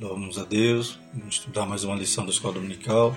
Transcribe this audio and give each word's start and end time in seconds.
Louvamos 0.00 0.38
a 0.38 0.44
Deus, 0.44 0.98
vamos 1.14 1.36
estudar 1.36 1.66
mais 1.66 1.84
uma 1.84 1.94
lição 1.94 2.24
da 2.24 2.32
Escola 2.32 2.54
Dominical, 2.54 3.16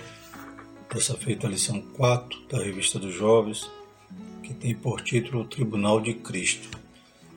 dessa 0.94 1.16
feita 1.16 1.48
a 1.48 1.50
lição 1.50 1.82
4 1.82 2.40
da 2.48 2.60
Revista 2.60 3.00
dos 3.00 3.16
Jovens, 3.16 3.68
que 4.44 4.54
tem 4.54 4.76
por 4.76 5.02
título 5.02 5.42
O 5.42 5.46
Tribunal 5.46 6.00
de 6.00 6.14
Cristo. 6.14 6.70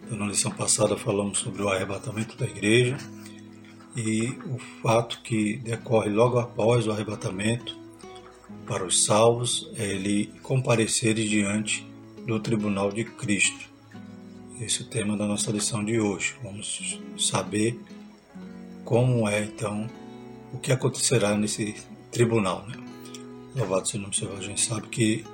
Então, 0.04 0.18
na 0.18 0.26
lição 0.26 0.50
passada 0.50 0.94
falamos 0.94 1.38
sobre 1.38 1.62
o 1.62 1.70
arrebatamento 1.70 2.36
da 2.36 2.44
igreja 2.44 2.98
e 3.96 4.28
o 4.44 4.58
fato 4.82 5.22
que 5.22 5.56
decorre 5.56 6.10
logo 6.10 6.38
após 6.38 6.86
o 6.86 6.92
arrebatamento 6.92 7.78
para 8.66 8.84
os 8.84 9.04
salvos 9.04 9.70
é 9.78 9.86
ele 9.86 10.26
comparecerem 10.42 11.26
diante 11.26 11.86
do 12.26 12.38
Tribunal 12.40 12.92
de 12.92 13.04
Cristo. 13.04 13.70
Esse 14.60 14.82
é 14.82 14.84
o 14.84 14.88
tema 14.88 15.16
da 15.16 15.24
nossa 15.24 15.50
lição 15.50 15.82
de 15.82 15.98
hoje. 15.98 16.34
Vamos 16.42 17.00
saber 17.18 17.80
como 18.90 19.28
é 19.28 19.44
então 19.44 19.86
o 20.52 20.58
que 20.58 20.72
acontecerá 20.72 21.36
nesse 21.36 21.76
tribunal. 22.10 22.66
Né? 22.66 22.74
Louvado 23.54 23.86
seja 23.86 23.98
o 23.98 24.00
nome 24.00 24.10
do 24.10 24.16
Senhor. 24.16 24.36
A 24.36 24.42
gente 24.42 24.60
sabe 24.60 24.88
que 24.88 25.24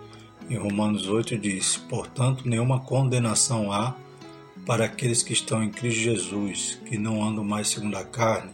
em 0.51 0.59
Romanos 0.59 1.09
8 1.09 1.39
diz: 1.39 1.79
Portanto, 1.79 2.47
nenhuma 2.47 2.81
condenação 2.81 3.73
há 3.73 3.97
para 4.67 4.85
aqueles 4.85 5.23
que 5.23 5.33
estão 5.33 5.63
em 5.63 5.71
Cristo 5.71 6.01
Jesus, 6.01 6.79
que 6.85 6.99
não 6.99 7.27
andam 7.27 7.43
mais 7.43 7.69
segundo 7.69 7.97
a 7.97 8.05
carne, 8.05 8.53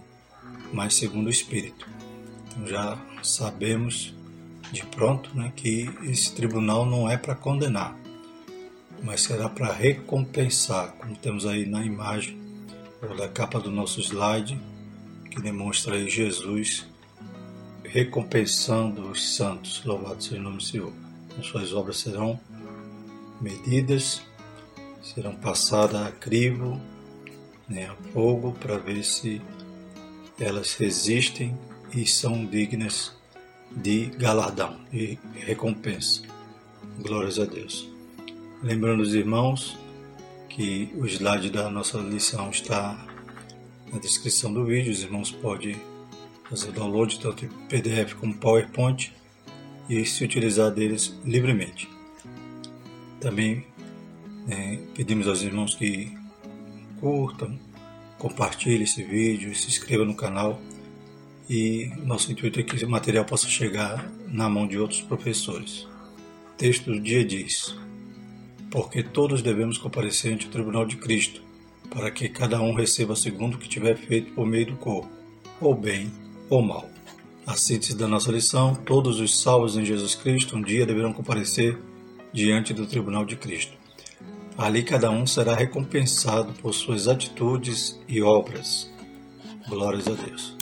mas 0.73 0.95
segundo 0.95 1.27
o 1.27 1.31
Espírito. 1.31 1.85
Então 2.47 2.65
já 2.65 2.97
sabemos 3.25 4.15
de 4.71 4.87
pronto 4.87 5.37
né, 5.37 5.53
que 5.57 5.91
esse 6.05 6.33
tribunal 6.33 6.87
não 6.87 7.11
é 7.11 7.17
para 7.17 7.35
condenar, 7.35 7.99
mas 9.03 9.23
será 9.23 9.49
para 9.49 9.73
recompensar, 9.73 10.93
como 10.93 11.17
temos 11.17 11.45
aí 11.45 11.67
na 11.67 11.85
imagem 11.85 12.41
ou 13.03 13.17
da 13.17 13.29
capa 13.29 13.59
do 13.59 13.69
nosso 13.69 14.01
slide, 14.01 14.57
que 15.33 15.41
demonstra 15.41 15.95
aí 15.95 16.11
Jesus 16.11 16.87
recompensando 17.85 19.11
os 19.11 19.35
santos. 19.35 19.83
Louvado 19.85 20.23
seja 20.23 20.41
o 20.41 20.43
nome 20.43 20.59
do 20.59 20.63
Senhor. 20.63 20.93
As 21.39 21.47
suas 21.47 21.73
obras 21.73 21.99
serão 21.99 22.39
medidas, 23.41 24.23
serão 25.03 25.35
passadas 25.35 26.07
a 26.07 26.13
crivo, 26.13 26.79
né, 27.67 27.87
a 27.87 27.95
fogo, 28.13 28.53
para 28.53 28.77
ver 28.77 29.03
se 29.03 29.41
elas 30.39 30.75
resistem 30.75 31.57
e 31.95 32.07
são 32.07 32.45
dignas 32.45 33.13
de 33.71 34.07
galardão 34.07 34.79
e 34.93 35.19
recompensa. 35.35 36.23
Glórias 36.99 37.39
a 37.39 37.47
Deus. 37.47 37.89
Lembrando 38.63 39.01
os 39.03 39.15
irmãos 39.15 39.79
que 40.51 40.93
o 40.95 41.07
slide 41.07 41.49
da 41.49 41.71
nossa 41.71 41.99
lição 41.99 42.51
está 42.51 43.12
na 43.93 43.99
descrição 43.99 44.53
do 44.53 44.65
vídeo. 44.65 44.91
Os 44.91 45.03
irmãos 45.03 45.31
podem 45.31 45.77
fazer 46.49 46.73
download 46.73 47.21
tanto 47.21 47.45
em 47.45 47.49
PDF 47.69 48.15
como 48.15 48.35
PowerPoint 48.35 49.13
e 49.89 50.05
se 50.07 50.25
utilizar 50.25 50.71
deles 50.71 51.15
livremente. 51.25 51.89
Também 53.21 53.67
né, 54.47 54.81
pedimos 54.95 55.29
aos 55.29 55.43
irmãos 55.43 55.75
que 55.75 56.17
curtam, 56.99 57.59
compartilhem 58.19 58.83
esse 58.83 59.03
vídeo, 59.03 59.55
se 59.55 59.69
inscrevam 59.69 60.07
no 60.07 60.15
canal 60.15 60.61
e 61.49 61.91
nosso 61.99 62.33
intuito 62.33 62.61
é 62.61 62.63
que 62.63 62.77
esse 62.77 62.87
material 62.87 63.25
possa 63.25 63.49
chegar 63.49 64.11
na 64.29 64.49
mão 64.49 64.67
de 64.67 64.79
outros 64.79 65.03
professores. 65.03 65.87
O 66.53 66.57
texto 66.57 66.93
do 66.93 67.01
dia 67.01 67.25
diz: 67.25 67.75
Porque 68.71 69.03
todos 69.03 69.43
devemos 69.43 69.77
comparecer 69.77 70.33
ante 70.33 70.47
o 70.47 70.51
tribunal 70.51 70.87
de 70.87 70.97
Cristo 70.97 71.43
para 71.93 72.11
que 72.11 72.29
cada 72.29 72.61
um 72.61 72.75
receba 72.75 73.15
segundo 73.15 73.55
o 73.55 73.59
que 73.59 73.69
tiver 73.69 73.97
feito 73.97 74.33
por 74.33 74.47
meio 74.47 74.67
do 74.67 74.77
corpo, 74.77 75.11
ou 75.61 75.75
bem 75.75 76.11
ou 76.49 76.63
mal. 76.63 76.89
A 77.47 77.55
síntese 77.55 77.97
da 77.97 78.09
nossa 78.09 78.31
lição: 78.31 78.75
todos 78.75 79.21
os 79.21 79.41
salvos 79.41 79.77
em 79.77 79.85
Jesus 79.85 80.15
Cristo 80.15 80.57
um 80.57 80.63
dia 80.63 80.87
deverão 80.87 81.13
comparecer 81.13 81.79
diante 82.33 82.73
do 82.73 82.87
tribunal 82.87 83.25
de 83.25 83.37
Cristo. 83.37 83.77
Ali 84.57 84.83
cada 84.83 85.11
um 85.11 85.27
será 85.27 85.55
recompensado 85.55 86.53
por 86.55 86.73
suas 86.73 87.09
atitudes 87.09 88.01
e 88.07 88.23
obras. 88.23 88.91
Glórias 89.69 90.07
a 90.07 90.13
Deus. 90.13 90.57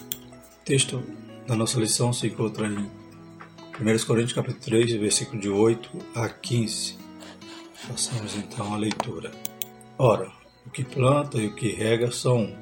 O 0.60 0.64
texto 0.64 1.02
da 1.46 1.54
nossa 1.54 1.78
lição 1.78 2.12
se 2.12 2.28
encontra 2.28 2.66
em 2.66 2.76
1 2.76 4.06
Coríntios 4.06 4.32
capítulo 4.32 4.60
3, 4.60 4.92
versículo 4.92 5.40
de 5.40 5.48
8 5.48 5.90
a 6.14 6.28
15. 6.28 6.96
Passamos 7.88 8.36
então 8.36 8.72
a 8.72 8.76
leitura. 8.76 9.32
Ora, 9.98 10.39
o 10.66 10.70
que 10.70 10.84
planta 10.84 11.38
e 11.38 11.46
o 11.46 11.54
que 11.54 11.70
rega 11.70 12.10
são 12.10 12.42
um, 12.42 12.56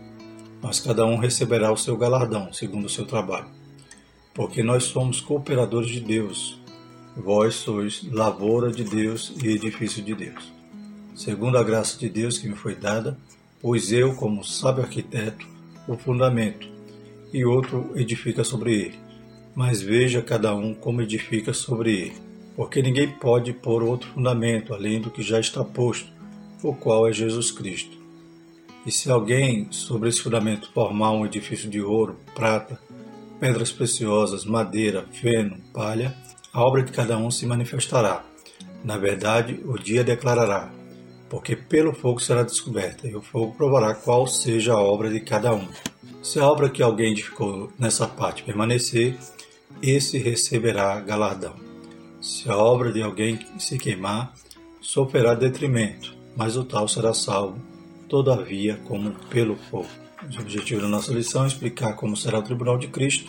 mas 0.62 0.80
cada 0.80 1.06
um 1.06 1.16
receberá 1.16 1.72
o 1.72 1.76
seu 1.76 1.96
galardão, 1.96 2.52
segundo 2.52 2.86
o 2.86 2.90
seu 2.90 3.04
trabalho. 3.04 3.48
Porque 4.34 4.62
nós 4.62 4.84
somos 4.84 5.20
cooperadores 5.20 5.90
de 5.90 6.00
Deus. 6.00 6.60
Vós 7.16 7.56
sois 7.56 8.02
lavoura 8.10 8.70
de 8.70 8.84
Deus 8.84 9.34
e 9.42 9.48
edifício 9.48 10.02
de 10.02 10.14
Deus. 10.14 10.52
Segundo 11.14 11.58
a 11.58 11.64
graça 11.64 11.98
de 11.98 12.08
Deus 12.08 12.38
que 12.38 12.48
me 12.48 12.54
foi 12.54 12.76
dada, 12.76 13.18
pus 13.60 13.90
eu, 13.90 14.14
como 14.14 14.44
sábio 14.44 14.84
arquiteto, 14.84 15.44
o 15.88 15.96
fundamento, 15.96 16.68
e 17.32 17.44
outro 17.44 17.92
edifica 17.96 18.44
sobre 18.44 18.72
ele. 18.74 18.98
Mas 19.54 19.82
veja 19.82 20.22
cada 20.22 20.54
um 20.54 20.72
como 20.74 21.02
edifica 21.02 21.52
sobre 21.52 21.92
ele. 21.92 22.16
Porque 22.54 22.80
ninguém 22.80 23.08
pode 23.08 23.52
pôr 23.52 23.82
outro 23.82 24.08
fundamento 24.10 24.72
além 24.72 25.00
do 25.00 25.10
que 25.10 25.22
já 25.22 25.40
está 25.40 25.64
posto, 25.64 26.12
o 26.62 26.74
qual 26.74 27.06
é 27.06 27.12
Jesus 27.12 27.50
Cristo. 27.50 27.96
E 28.86 28.90
se 28.90 29.10
alguém 29.10 29.68
sobre 29.70 30.08
esse 30.08 30.20
fundamento 30.20 30.70
formar 30.72 31.12
um 31.12 31.26
edifício 31.26 31.68
de 31.68 31.80
ouro, 31.80 32.18
prata, 32.34 32.80
pedras 33.38 33.70
preciosas, 33.70 34.44
madeira, 34.44 35.06
feno, 35.12 35.58
palha, 35.72 36.16
a 36.52 36.62
obra 36.62 36.82
de 36.82 36.92
cada 36.92 37.16
um 37.16 37.30
se 37.30 37.46
manifestará. 37.46 38.24
Na 38.82 38.96
verdade, 38.96 39.60
o 39.64 39.78
dia 39.78 40.02
declarará, 40.02 40.72
porque 41.28 41.54
pelo 41.54 41.92
fogo 41.92 42.20
será 42.20 42.42
descoberta, 42.42 43.06
e 43.06 43.14
o 43.14 43.20
fogo 43.20 43.54
provará 43.54 43.94
qual 43.94 44.26
seja 44.26 44.72
a 44.72 44.82
obra 44.82 45.10
de 45.10 45.20
cada 45.20 45.54
um. 45.54 45.68
Se 46.22 46.38
a 46.38 46.46
obra 46.46 46.70
que 46.70 46.82
alguém 46.82 47.12
edificou 47.12 47.72
nessa 47.78 48.08
parte 48.08 48.42
permanecer, 48.42 49.16
esse 49.82 50.18
receberá 50.18 50.98
galardão. 51.00 51.54
Se 52.20 52.48
a 52.48 52.56
obra 52.56 52.92
de 52.92 53.02
alguém 53.02 53.38
se 53.58 53.78
queimar, 53.78 54.32
sofrerá 54.80 55.34
detrimento, 55.34 56.17
mas 56.38 56.56
o 56.56 56.62
tal 56.62 56.86
será 56.86 57.12
salvo, 57.12 57.58
todavia 58.08 58.78
como 58.86 59.10
pelo 59.28 59.56
fogo. 59.56 59.88
O 60.22 60.40
objetivo 60.40 60.80
da 60.80 60.86
nossa 60.86 61.12
lição 61.12 61.42
é 61.42 61.48
explicar 61.48 61.94
como 61.96 62.16
será 62.16 62.38
o 62.38 62.42
tribunal 62.42 62.78
de 62.78 62.86
Cristo, 62.86 63.28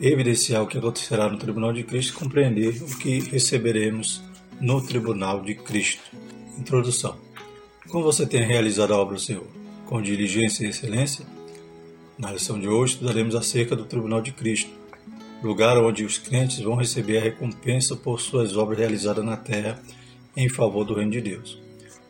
evidenciar 0.00 0.60
o 0.60 0.66
que 0.66 0.76
acontecerá 0.76 1.28
no 1.30 1.38
tribunal 1.38 1.72
de 1.72 1.84
Cristo 1.84 2.10
e 2.10 2.16
compreender 2.16 2.82
o 2.82 2.98
que 2.98 3.20
receberemos 3.20 4.24
no 4.60 4.84
tribunal 4.84 5.40
de 5.40 5.54
Cristo. 5.54 6.02
Introdução. 6.58 7.16
Como 7.88 8.02
você 8.02 8.26
tem 8.26 8.42
realizado 8.42 8.92
a 8.92 8.98
obra 8.98 9.14
do 9.14 9.20
Senhor? 9.20 9.46
Com 9.84 10.02
diligência 10.02 10.66
e 10.66 10.70
excelência? 10.70 11.24
Na 12.18 12.32
lição 12.32 12.58
de 12.58 12.66
hoje 12.66 12.94
estudaremos 12.94 13.36
acerca 13.36 13.76
do 13.76 13.84
tribunal 13.84 14.20
de 14.20 14.32
Cristo, 14.32 14.70
lugar 15.44 15.78
onde 15.78 16.04
os 16.04 16.18
crentes 16.18 16.58
vão 16.58 16.74
receber 16.74 17.18
a 17.18 17.22
recompensa 17.22 17.94
por 17.94 18.20
suas 18.20 18.56
obras 18.56 18.80
realizadas 18.80 19.24
na 19.24 19.36
terra 19.36 19.80
em 20.36 20.48
favor 20.48 20.84
do 20.84 20.94
reino 20.94 21.12
de 21.12 21.20
Deus. 21.20 21.65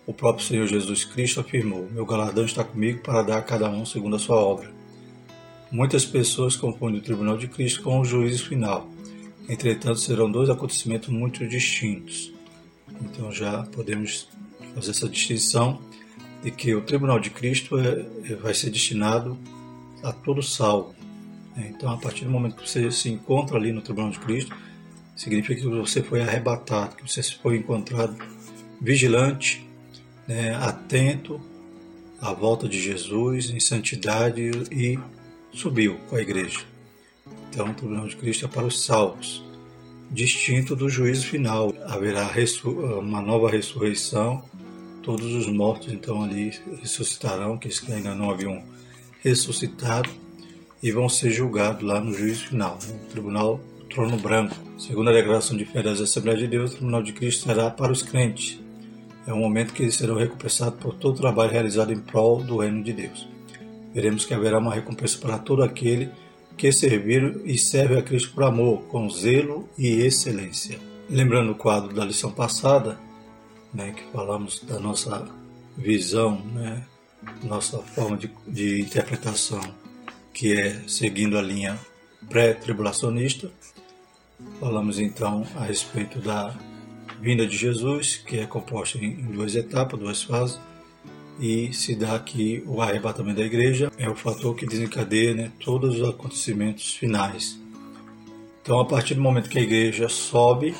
O 0.07 0.15
próprio 0.15 0.47
Senhor 0.47 0.67
Jesus 0.67 1.05
Cristo 1.05 1.41
afirmou: 1.41 1.89
Meu 1.91 2.07
galardão 2.07 2.45
está 2.45 2.63
comigo 2.63 3.01
para 3.03 3.23
dar 3.23 3.39
a 3.39 3.43
cada 3.43 3.69
um 3.69 3.85
segundo 3.85 4.17
a 4.17 4.19
sua 4.19 4.37
obra. 4.37 4.71
Muitas 5.71 6.05
pessoas 6.05 6.55
confundem 6.55 7.01
o 7.01 7.03
tribunal 7.03 7.37
de 7.37 7.49
Cristo 7.49 7.83
com 7.83 7.99
o 7.99 8.05
juízo 8.05 8.47
final. 8.47 8.89
Entretanto, 9.49 9.99
serão 9.99 10.31
dois 10.31 10.49
acontecimentos 10.49 11.09
muito 11.09 11.47
distintos. 11.49 12.33
Então 13.03 13.33
já 13.33 13.65
podemos 13.65 14.29
fazer 14.75 14.93
essa 14.93 15.09
distinção 15.09 15.81
de 16.43 16.53
que 16.53 16.73
o 16.75 16.83
tribunal 16.83 17.19
de 17.19 17.31
Cristo 17.31 17.77
é, 17.79 18.07
é 18.31 18.35
vai 18.37 18.55
ser 18.55 18.71
destinado 18.71 19.37
a 20.05 20.13
todo 20.13 20.41
salvo. 20.41 20.95
Então, 21.57 21.91
a 21.91 21.97
partir 21.97 22.25
do 22.25 22.31
momento 22.31 22.57
que 22.57 22.69
você 22.69 22.91
se 22.93 23.11
encontra 23.11 23.57
ali 23.57 23.73
no 23.73 23.81
tribunal 23.81 24.11
de 24.11 24.19
Cristo, 24.19 24.55
significa 25.17 25.61
que 25.63 25.67
você 25.67 26.03
foi 26.03 26.21
arrebatado, 26.21 26.97
que 26.97 27.09
você 27.09 27.23
foi 27.23 27.57
encontrado 27.57 28.15
vigilante, 28.81 29.66
né, 30.27 30.55
atento 30.55 31.41
à 32.21 32.33
volta 32.33 32.69
de 32.69 32.81
Jesus 32.81 33.51
em 33.51 33.61
santidade 33.61 34.51
e 34.71 34.99
subiu 35.53 35.97
com 36.09 36.17
a 36.17 36.23
igreja. 36.23 36.61
Então, 37.51 37.71
o 37.71 37.75
tribunal 37.75 38.07
de 38.07 38.17
Cristo 38.17 38.45
é 38.45 38.49
para 38.49 38.67
os 38.67 38.85
salvos, 38.85 39.43
distinto 40.11 40.77
do 40.77 40.89
juízo 40.89 41.27
final. 41.27 41.73
Haverá 41.87 42.31
uma 42.99 43.23
nova 43.23 43.51
ressurreição, 43.51 44.45
todos 45.03 45.33
os 45.33 45.47
mortos 45.47 45.93
então 45.93 46.23
ali 46.23 46.53
ressuscitarão, 46.81 47.55
aqueles 47.55 47.81
que 47.81 47.93
ainda 47.93 48.15
não 48.15 48.31
haviam 48.31 48.63
ressuscitado, 49.23 50.11
e 50.83 50.93
vão 50.93 51.09
ser 51.09 51.31
julgados 51.31 51.83
lá 51.83 52.01
no 52.01 52.13
juízo 52.13 52.49
final, 52.49 52.79
no 52.87 52.99
tribunal 53.09 53.61
do 53.79 53.85
trono 53.87 54.19
branco. 54.19 54.55
Segundo 54.79 55.09
a 55.09 55.13
declaração 55.13 55.57
de 55.57 55.65
fé 55.65 55.83
das 55.83 56.01
Assembleias 56.01 56.41
de 56.41 56.49
Deus, 56.49 56.73
o 56.73 56.75
tribunal 56.75 57.03
de 57.03 57.13
Cristo 57.13 57.45
será 57.45 57.71
para 57.71 57.91
os 57.91 58.03
crentes, 58.03 58.61
é 59.27 59.33
um 59.33 59.39
momento 59.39 59.73
que 59.73 59.83
eles 59.83 59.97
serão 59.97 60.17
recompensados 60.17 60.79
por 60.79 60.95
todo 60.95 61.17
o 61.17 61.21
trabalho 61.21 61.51
realizado 61.51 61.93
em 61.93 61.99
prol 61.99 62.43
do 62.43 62.59
reino 62.59 62.83
de 62.83 62.93
Deus. 62.93 63.29
veremos 63.93 64.25
que 64.25 64.35
haverá 64.35 64.59
uma 64.59 64.75
recompensa 64.75 65.19
para 65.19 65.39
todo 65.39 65.63
aquele 65.63 66.11
que 66.57 66.71
servir 66.71 67.41
e 67.45 67.59
serve 67.59 67.99
a 67.99 68.03
Cristo 68.03 68.33
por 68.33 68.45
amor, 68.45 68.83
com 68.85 69.09
zelo 69.11 69.69
e 69.77 69.89
excelência. 70.03 70.79
Lembrando 71.09 71.53
o 71.53 71.55
quadro 71.55 71.95
da 71.95 72.05
lição 72.05 72.31
passada, 72.31 72.99
né, 73.73 73.93
que 73.93 74.03
falamos 74.13 74.63
da 74.65 74.79
nossa 74.79 75.27
visão, 75.77 76.41
né, 76.55 76.83
nossa 77.43 77.79
forma 77.79 78.17
de, 78.17 78.31
de 78.47 78.81
interpretação, 78.81 79.61
que 80.33 80.53
é 80.53 80.83
seguindo 80.87 81.39
a 81.39 81.43
linha 81.43 81.79
pré-tribulacionista. 82.29 83.51
Falamos 84.61 84.99
então 84.99 85.47
a 85.57 85.65
respeito 85.65 86.19
da 86.19 86.55
vinda 87.21 87.47
de 87.47 87.57
Jesus, 87.57 88.17
que 88.17 88.39
é 88.39 88.47
composta 88.47 88.99
em 88.99 89.15
duas 89.15 89.55
etapas, 89.55 89.99
duas 89.99 90.23
fases, 90.23 90.59
e 91.39 91.73
se 91.73 91.95
dá 91.95 92.15
aqui 92.15 92.63
o 92.67 92.81
arrebatamento 92.81 93.39
da 93.41 93.47
igreja, 93.47 93.93
é 93.99 94.09
o 94.09 94.15
fator 94.15 94.55
que 94.55 94.67
desencadeia 94.67 95.35
né, 95.35 95.53
todos 95.63 96.01
os 96.01 96.09
acontecimentos 96.09 96.95
finais. 96.95 97.61
Então, 98.63 98.81
a 98.81 98.85
partir 98.85 99.15
do 99.15 99.21
momento 99.21 99.49
que 99.49 99.59
a 99.59 99.63
igreja 99.63 100.09
sobe, 100.09 100.75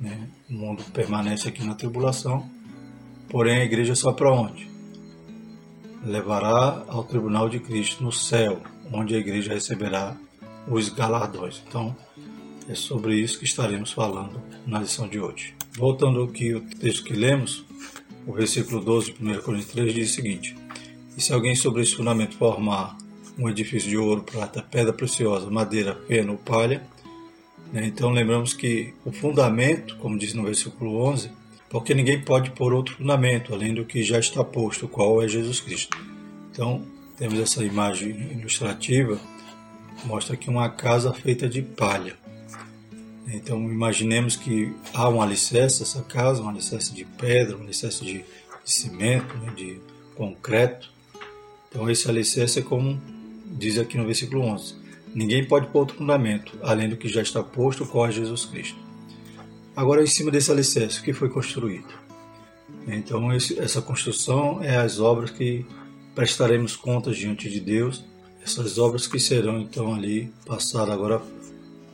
né, 0.00 0.28
o 0.50 0.54
mundo 0.54 0.82
permanece 0.92 1.48
aqui 1.48 1.62
na 1.64 1.74
tribulação, 1.74 2.48
porém 3.28 3.58
a 3.58 3.64
igreja 3.64 3.94
sobe 3.94 4.18
para 4.18 4.32
onde? 4.32 4.70
Levará 6.04 6.84
ao 6.88 7.04
tribunal 7.04 7.48
de 7.48 7.60
Cristo 7.60 8.02
no 8.02 8.10
céu, 8.10 8.60
onde 8.90 9.14
a 9.14 9.18
igreja 9.18 9.54
receberá 9.54 10.16
os 10.66 10.88
galardões. 10.88 11.62
Então, 11.68 11.94
é 12.72 12.74
sobre 12.74 13.16
isso 13.16 13.38
que 13.38 13.44
estaremos 13.44 13.92
falando 13.92 14.40
na 14.66 14.80
lição 14.80 15.06
de 15.06 15.20
hoje. 15.20 15.54
Voltando 15.76 16.20
ao 16.20 16.26
texto 16.26 17.04
que 17.04 17.12
lemos, 17.12 17.66
o 18.26 18.32
versículo 18.32 18.82
12 18.82 19.12
de 19.12 19.22
1 19.22 19.42
Coríntios 19.42 19.72
3 19.72 19.94
diz 19.94 20.10
o 20.10 20.14
seguinte: 20.14 20.56
E 21.16 21.20
se 21.20 21.34
alguém 21.34 21.54
sobre 21.54 21.82
esse 21.82 21.94
fundamento 21.94 22.36
formar 22.36 22.96
um 23.38 23.48
edifício 23.48 23.90
de 23.90 23.98
ouro, 23.98 24.22
prata, 24.22 24.62
pedra 24.62 24.92
preciosa, 24.92 25.50
madeira, 25.50 26.00
feno 26.08 26.32
ou 26.32 26.38
palha, 26.38 26.82
né, 27.70 27.86
então 27.86 28.10
lembramos 28.10 28.54
que 28.54 28.94
o 29.04 29.12
fundamento, 29.12 29.96
como 29.96 30.18
diz 30.18 30.32
no 30.32 30.44
versículo 30.44 30.96
11, 31.04 31.30
porque 31.68 31.94
ninguém 31.94 32.22
pode 32.22 32.52
pôr 32.52 32.72
outro 32.72 32.96
fundamento 32.96 33.52
além 33.52 33.74
do 33.74 33.84
que 33.84 34.02
já 34.02 34.18
está 34.18 34.42
posto, 34.42 34.86
o 34.86 34.88
qual 34.88 35.22
é 35.22 35.28
Jesus 35.28 35.60
Cristo. 35.60 35.96
Então, 36.50 36.82
temos 37.18 37.38
essa 37.38 37.62
imagem 37.62 38.10
ilustrativa, 38.32 39.20
mostra 40.04 40.34
aqui 40.34 40.48
uma 40.48 40.70
casa 40.70 41.12
feita 41.12 41.46
de 41.46 41.60
palha. 41.60 42.22
Então 43.32 43.58
imaginemos 43.70 44.36
que 44.36 44.74
há 44.92 45.08
um 45.08 45.22
alicerce 45.22 45.82
essa 45.82 46.02
casa, 46.02 46.42
um 46.42 46.48
alicerce 46.48 46.92
de 46.92 47.04
pedra, 47.04 47.56
um 47.56 47.62
alicerce 47.62 48.04
de, 48.04 48.24
cimento, 48.64 49.36
né, 49.38 49.52
de 49.56 49.80
concreto. 50.14 50.92
Então 51.68 51.90
esse 51.90 52.08
alicerce 52.08 52.60
é 52.60 52.62
como 52.62 53.00
diz 53.46 53.78
aqui 53.78 53.96
no 53.96 54.04
versículo 54.04 54.42
11: 54.42 54.74
Ninguém 55.14 55.44
pode 55.44 55.66
pôr 55.68 55.80
outro 55.80 55.96
fundamento, 55.96 56.58
além 56.62 56.88
do 56.88 56.96
que 56.96 57.08
já 57.08 57.22
está 57.22 57.42
posto, 57.42 57.86
qual 57.86 58.06
é 58.06 58.12
Jesus 58.12 58.44
Cristo. 58.44 58.78
Agora, 59.74 60.02
em 60.02 60.06
cima 60.06 60.30
desse 60.30 60.50
alicerce, 60.50 61.00
o 61.00 61.02
que 61.02 61.14
foi 61.14 61.30
construído? 61.30 61.88
Então, 62.86 63.32
esse, 63.32 63.58
essa 63.58 63.80
construção 63.80 64.62
é 64.62 64.76
as 64.76 65.00
obras 65.00 65.30
que 65.30 65.64
prestaremos 66.14 66.76
contas 66.76 67.16
diante 67.16 67.48
de 67.48 67.58
Deus, 67.58 68.04
essas 68.44 68.76
obras 68.76 69.06
que 69.06 69.18
serão 69.18 69.58
então 69.58 69.94
ali 69.94 70.30
passadas 70.44 70.92
agora 70.92 71.22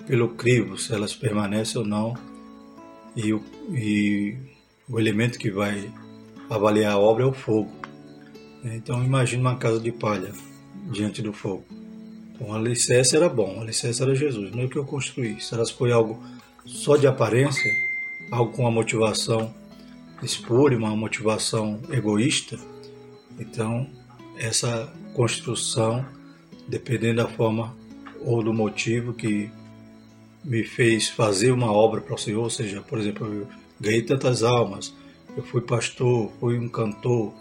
pelo 0.09 0.31
crivo, 0.31 0.79
se 0.79 0.95
elas 0.95 1.15
permanecem 1.15 1.83
ou 1.83 1.87
não, 1.87 2.15
e 3.15 3.31
o, 3.35 3.45
e 3.71 4.35
o 4.89 4.99
elemento 4.99 5.39
que 5.39 5.51
vai 5.51 5.93
avaliar 6.49 6.95
a 6.95 6.99
obra 6.99 7.25
é 7.25 7.27
o 7.27 7.33
fogo. 7.33 7.71
Então 8.65 9.05
imagine 9.05 9.43
uma 9.43 9.57
casa 9.57 9.79
de 9.79 9.93
palha 9.93 10.33
diante 10.91 11.21
do 11.21 11.33
fogo. 11.33 11.65
Então 12.35 12.49
o 12.49 12.55
alicerce 12.55 13.17
era 13.17 13.29
bom, 13.29 13.59
o 13.59 13.61
alicerce 13.61 14.03
era 14.03 14.15
Jesus, 14.15 14.51
não 14.51 14.63
é 14.63 14.65
o 14.65 14.69
que 14.71 14.79
eu 14.79 14.85
construí. 14.85 15.39
Se 15.43 15.53
elas 15.53 15.71
foi 15.71 15.93
algo 15.93 16.19
só 16.65 16.97
de 16.97 17.07
aparência, 17.07 17.71
algo 18.31 18.53
com 18.53 18.63
uma 18.63 18.71
motivação 18.71 19.55
espúria, 20.23 20.79
uma 20.79 20.97
motivação 20.97 21.81
egoísta, 21.91 22.59
então 23.39 23.87
essa 24.39 24.91
construção, 25.13 26.03
dependendo 26.67 27.23
da 27.23 27.29
forma 27.29 27.77
ou 28.25 28.43
do 28.43 28.55
motivo 28.55 29.13
que 29.13 29.51
me 30.45 30.65
fez 30.65 31.09
fazer 31.09 31.51
uma 31.51 31.73
obra 31.73 32.01
para 32.01 32.15
o 32.15 32.19
Senhor, 32.19 32.43
ou 32.43 32.51
seja, 32.51 32.81
por 32.81 32.99
exemplo, 32.99 33.27
eu 33.27 33.47
ganhei 33.81 34.03
tantas 34.03 34.43
almas, 34.43 34.95
eu 35.37 35.43
fui 35.43 35.61
pastor, 35.61 36.31
fui 36.41 36.59
um 36.59 36.69
cantor. 36.69 37.33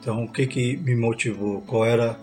Então, 0.00 0.24
o 0.24 0.30
que 0.30 0.46
que 0.46 0.76
me 0.76 0.94
motivou? 0.94 1.62
Qual 1.62 1.84
era 1.84 2.18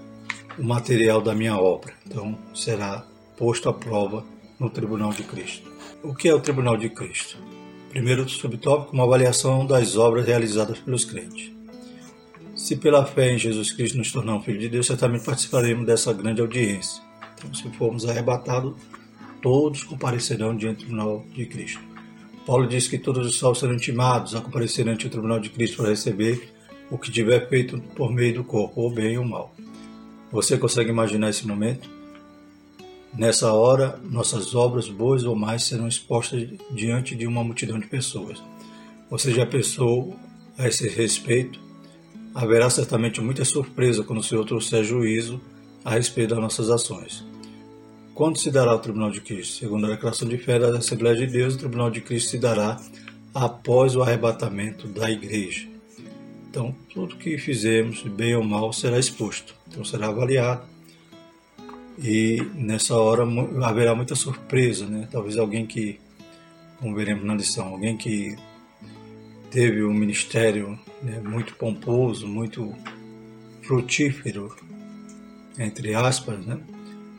o 0.58 0.64
material 0.64 1.22
da 1.22 1.34
minha 1.34 1.58
obra? 1.58 1.94
Então, 2.06 2.38
será 2.54 3.06
posto 3.38 3.70
à 3.70 3.74
prova 3.74 4.24
no 4.60 4.70
Tribunal 4.70 5.12
de 5.12 5.24
Cristo. 5.24 5.72
O 6.04 6.14
que 6.14 6.30
é 6.30 6.34
o 6.34 6.40
Tribunal 6.40 6.78
de 6.78 6.90
Cristo? 6.90 7.38
Primeiro 7.90 8.30
subtópico, 8.30 8.94
uma 8.94 9.04
avaliação 9.04 9.66
das 9.66 9.98
obras 9.98 10.26
realizadas 10.26 10.80
pelos 10.80 11.04
crentes. 11.04 11.52
Se 12.56 12.76
pela 12.76 13.06
fé 13.06 13.34
em 13.34 13.40
Jesus 13.40 13.72
Cristo 13.72 13.98
nos 13.98 14.12
tornamos 14.12 14.46
filhos 14.46 14.62
de 14.62 14.70
Deus, 14.70 14.86
certamente 14.86 15.26
participaremos 15.26 15.86
dessa 15.86 16.14
grande 16.14 16.42
audiência. 16.42 17.02
Então, 17.34 17.52
se 17.54 17.68
formos 17.72 18.08
arrebatados, 18.08 18.76
todos 19.42 19.84
comparecerão 19.84 20.56
diante 20.56 20.78
do 20.78 20.86
tribunal 20.86 21.26
de 21.34 21.46
Cristo. 21.46 21.82
Paulo 22.46 22.68
diz 22.68 22.88
que 22.88 22.98
todos 22.98 23.28
os 23.28 23.38
salvos 23.38 23.60
serão 23.60 23.74
intimados 23.74 24.36
a 24.36 24.42
comparecer 24.42 24.88
ante 24.88 25.08
o 25.08 25.10
tribunal 25.10 25.40
de 25.40 25.50
Cristo 25.50 25.78
para 25.78 25.90
receber 25.90 26.52
o 26.90 26.98
que 26.98 27.12
tiver 27.12 27.48
feito 27.48 27.80
por 27.96 28.12
meio 28.12 28.36
do 28.36 28.44
corpo, 28.44 28.82
ou 28.82 28.92
bem 28.92 29.18
ou 29.18 29.26
mal. 29.26 29.56
Você 30.32 30.58
consegue 30.58 30.90
imaginar 30.90 31.30
esse 31.30 31.48
momento? 31.48 31.90
Nessa 33.14 33.54
hora, 33.54 34.00
nossas 34.04 34.56
obras, 34.56 34.88
boas 34.88 35.24
ou 35.24 35.36
mais, 35.36 35.64
serão 35.64 35.88
expostas 35.88 36.48
diante 36.72 37.16
de 37.16 37.28
uma 37.28 37.44
multidão 37.44 37.80
de 37.80 37.88
pessoas. 37.88 38.42
Você 39.10 39.34
já 39.34 39.46
pensou 39.46 40.16
a 40.58 40.68
esse 40.68 40.88
respeito? 40.88 41.60
Haverá 42.34 42.70
certamente 42.70 43.20
muita 43.20 43.44
surpresa 43.44 44.04
quando 44.04 44.20
o 44.20 44.24
Senhor 44.24 44.46
trouxer 44.46 44.84
juízo 44.84 45.42
a 45.84 45.92
respeito 45.92 46.30
das 46.30 46.40
nossas 46.40 46.70
ações. 46.70 47.31
Quando 48.14 48.38
se 48.38 48.52
dará 48.52 48.76
o 48.76 48.80
tribunal 48.80 49.10
de 49.10 49.22
Cristo? 49.22 49.60
Segundo 49.60 49.86
a 49.86 49.90
declaração 49.90 50.28
de 50.28 50.38
fé 50.38 50.60
da 50.60 50.78
Assembleia 50.78 51.16
de 51.16 51.28
Deus, 51.28 51.56
o 51.56 51.58
tribunal 51.58 51.90
de 51.90 52.02
Cristo 52.02 52.32
se 52.32 52.38
dará 52.38 52.80
após 53.34 53.96
o 53.96 54.04
arrebatamento 54.04 54.88
da 54.88 55.10
igreja. 55.10 55.68
Então, 56.50 56.76
tudo 56.94 57.16
que 57.16 57.38
fizemos, 57.38 58.04
bem 58.04 58.36
ou 58.36 58.44
mal, 58.44 58.74
será 58.74 59.00
exposto, 59.00 59.56
então 59.68 59.86
será 59.86 60.08
avaliado. 60.08 60.64
E 61.98 62.42
nessa 62.54 62.98
hora 62.98 63.24
haverá 63.64 63.96
muita 63.96 64.16
surpresa, 64.16 64.86
né? 64.86 65.08
Talvez 65.10 65.38
alguém 65.38 65.66
que, 65.66 65.98
como 66.80 66.94
veremos 66.94 67.24
na 67.24 67.36
lição, 67.36 67.68
alguém 67.68 67.96
que 67.96 68.36
teve 69.50 69.84
um 69.84 69.94
ministério 69.94 70.78
né, 71.02 71.22
muito 71.22 71.56
pomposo, 71.56 72.28
muito 72.28 72.74
frutífero, 73.62 74.54
entre 75.58 75.96
aspas, 75.96 76.46
né? 76.46 76.60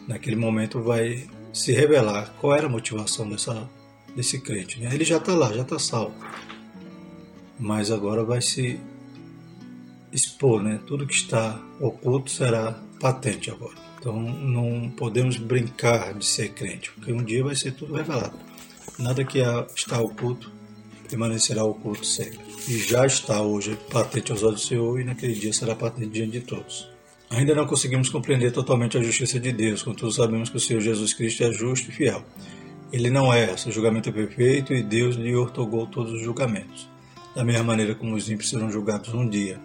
Naquele 0.07 0.37
momento 0.37 0.83
vai 0.83 1.29
se 1.53 1.73
revelar 1.73 2.35
qual 2.41 2.55
era 2.55 2.67
a 2.67 2.71
motivação 2.71 3.29
dessa, 3.29 3.69
desse 4.17 4.41
crente. 4.41 4.81
Né? 4.81 4.91
Ele 4.93 5.05
já 5.05 5.19
está 5.19 5.35
lá, 5.35 5.53
já 5.53 5.63
está 5.63 5.79
salvo. 5.79 6.15
Mas 7.59 7.91
agora 7.91 8.25
vai 8.25 8.41
se 8.41 8.81
expor, 10.13 10.63
né? 10.63 10.81
Tudo 10.87 11.07
que 11.07 11.15
está 11.15 11.61
oculto 11.81 12.31
será 12.31 12.73
patente 13.01 13.51
agora. 13.51 13.77
Então 13.99 14.21
não 14.21 14.91
podemos 14.91 15.37
brincar 15.37 16.13
de 16.15 16.27
ser 16.27 16.51
crente, 16.51 16.91
porque 16.93 17.13
um 17.13 17.23
dia 17.23 17.45
vai 17.45 17.55
ser 17.55 17.73
tudo 17.73 17.95
revelado. 17.95 18.37
Nada 18.99 19.25
que 19.25 19.39
está 19.77 20.01
oculto 20.01 20.51
permanecerá 21.09 21.65
oculto 21.65 22.05
sempre. 22.05 22.41
E 22.69 22.79
já 22.79 23.07
está 23.07 23.41
hoje 23.43 23.79
patente 23.91 24.33
aos 24.33 24.43
olhos 24.43 24.63
do 24.63 24.67
Senhor 24.67 25.01
e 25.01 25.05
naquele 25.05 25.35
dia 25.35 25.53
será 25.53 25.75
patente 25.75 26.09
diante 26.09 26.33
de 26.33 26.41
todos. 26.41 26.92
Ainda 27.33 27.55
não 27.55 27.67
conseguimos 27.67 28.11
compreender 28.11 28.53
totalmente 28.53 28.99
a 28.99 29.03
justiça 29.03 29.41
de 29.41 29.51
Deus, 29.53 29.83
contudo 29.83 30.13
sabemos 30.13 30.51
que 30.51 30.59
o 30.59 30.61
Senhor 30.61 30.81
Jesus 30.81 31.15
Cristo 31.15 31.43
é 31.43 31.51
justo 31.51 31.89
e 31.89 31.93
fiel. 31.93 32.23
Ele 32.93 33.09
não 33.09 33.33
é, 33.33 33.57
seu 33.57 33.73
julgamento 33.73 34.11
é 34.11 34.13
perfeito 34.13 34.75
e 34.75 34.83
Deus 34.83 35.17
lhe 35.17 35.35
ortogou 35.35 35.87
todos 35.87 36.13
os 36.13 36.21
julgamentos. 36.21 36.87
Da 37.35 37.43
mesma 37.43 37.65
maneira 37.65 37.95
como 37.95 38.15
os 38.15 38.29
ímpios 38.29 38.51
serão 38.51 38.71
julgados 38.71 39.15
um 39.15 39.27
dia, 39.27 39.59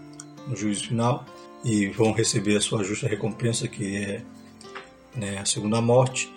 no 0.48 0.56
juízo 0.56 0.88
final, 0.88 1.26
e 1.62 1.88
vão 1.88 2.14
receber 2.14 2.56
a 2.56 2.62
sua 2.62 2.86
justa 2.86 3.06
recompensa, 3.06 3.68
que 3.68 3.98
é 3.98 4.22
né, 5.14 5.38
a 5.38 5.44
segunda 5.44 5.82
morte, 5.82 6.32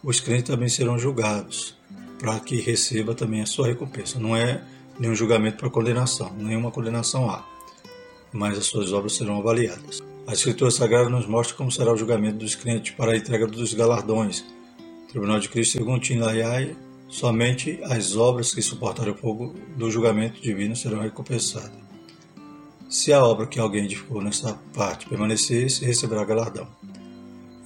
os 0.00 0.20
crentes 0.20 0.44
também 0.44 0.68
serão 0.68 0.96
julgados, 0.96 1.76
para 2.20 2.38
que 2.38 2.60
receba 2.60 3.16
também 3.16 3.40
a 3.40 3.46
sua 3.46 3.66
recompensa. 3.66 4.20
Não 4.20 4.36
é 4.36 4.62
nenhum 4.96 5.14
julgamento 5.16 5.56
para 5.56 5.68
condenação, 5.70 6.32
nenhuma 6.36 6.70
condenação 6.70 7.28
há, 7.28 7.44
mas 8.32 8.56
as 8.56 8.66
suas 8.66 8.92
obras 8.92 9.16
serão 9.16 9.40
avaliadas. 9.40 10.07
A 10.28 10.34
Escritura 10.34 10.70
Sagrada 10.70 11.08
nos 11.08 11.26
mostra 11.26 11.56
como 11.56 11.72
será 11.72 11.90
o 11.90 11.96
julgamento 11.96 12.36
dos 12.36 12.54
crentes 12.54 12.92
para 12.94 13.12
a 13.12 13.16
entrega 13.16 13.46
dos 13.46 13.72
galardões. 13.72 14.44
O 15.04 15.08
Tribunal 15.08 15.40
de 15.40 15.48
Cristo, 15.48 15.78
segundo 15.78 16.02
Tinlayai, 16.02 16.76
somente 17.08 17.80
as 17.84 18.14
obras 18.14 18.52
que 18.52 18.60
suportarem 18.60 19.14
o 19.14 19.16
fogo 19.16 19.54
do 19.74 19.90
julgamento 19.90 20.38
divino 20.38 20.76
serão 20.76 21.00
recompensadas. 21.00 21.72
Se 22.90 23.10
a 23.10 23.24
obra 23.24 23.46
que 23.46 23.58
alguém 23.58 23.86
edificou 23.86 24.20
nessa 24.20 24.52
parte 24.74 25.08
permanecer, 25.08 25.66
receberá 25.80 26.22
galardão. 26.26 26.68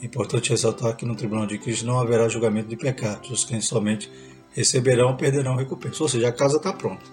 Importante 0.00 0.50
ressaltar 0.50 0.94
que 0.94 1.04
no 1.04 1.16
tribunal 1.16 1.46
de 1.46 1.58
Cristo 1.58 1.84
não 1.84 1.98
haverá 1.98 2.28
julgamento 2.28 2.68
de 2.68 2.76
pecados. 2.76 3.28
Os 3.28 3.44
crentes 3.44 3.66
somente 3.66 4.08
receberão 4.52 5.16
perderão 5.16 5.56
recompensa. 5.56 6.00
Ou 6.00 6.08
seja, 6.08 6.28
a 6.28 6.32
casa 6.32 6.58
está 6.58 6.72
pronta. 6.72 7.10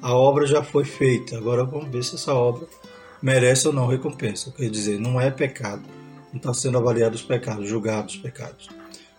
A 0.00 0.14
obra 0.14 0.46
já 0.46 0.62
foi 0.62 0.86
feita. 0.86 1.36
Agora 1.36 1.64
vamos 1.64 1.90
ver 1.90 2.02
se 2.02 2.14
essa 2.14 2.32
obra 2.32 2.66
merece 3.22 3.66
ou 3.66 3.74
não 3.74 3.86
recompensa. 3.86 4.52
Quer 4.52 4.70
dizer, 4.70 4.98
não 4.98 5.20
é 5.20 5.30
pecado. 5.30 5.82
Não 6.32 6.38
está 6.38 6.54
sendo 6.54 6.78
avaliado 6.78 7.14
os 7.14 7.22
pecados, 7.22 7.68
julgados 7.68 8.14
os 8.14 8.20
pecados. 8.20 8.68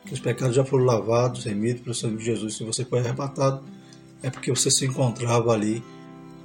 Porque 0.01 0.13
os 0.13 0.19
pecados 0.19 0.55
já 0.55 0.65
foram 0.65 0.85
lavados, 0.85 1.45
remidos 1.45 1.81
pelo 1.81 1.95
sangue 1.95 2.17
de 2.17 2.25
Jesus. 2.25 2.57
Se 2.57 2.63
você 2.63 2.83
foi 2.83 2.99
arrebatado, 2.99 3.63
é 4.23 4.29
porque 4.29 4.49
você 4.49 4.71
se 4.71 4.85
encontrava 4.85 5.51
ali 5.51 5.83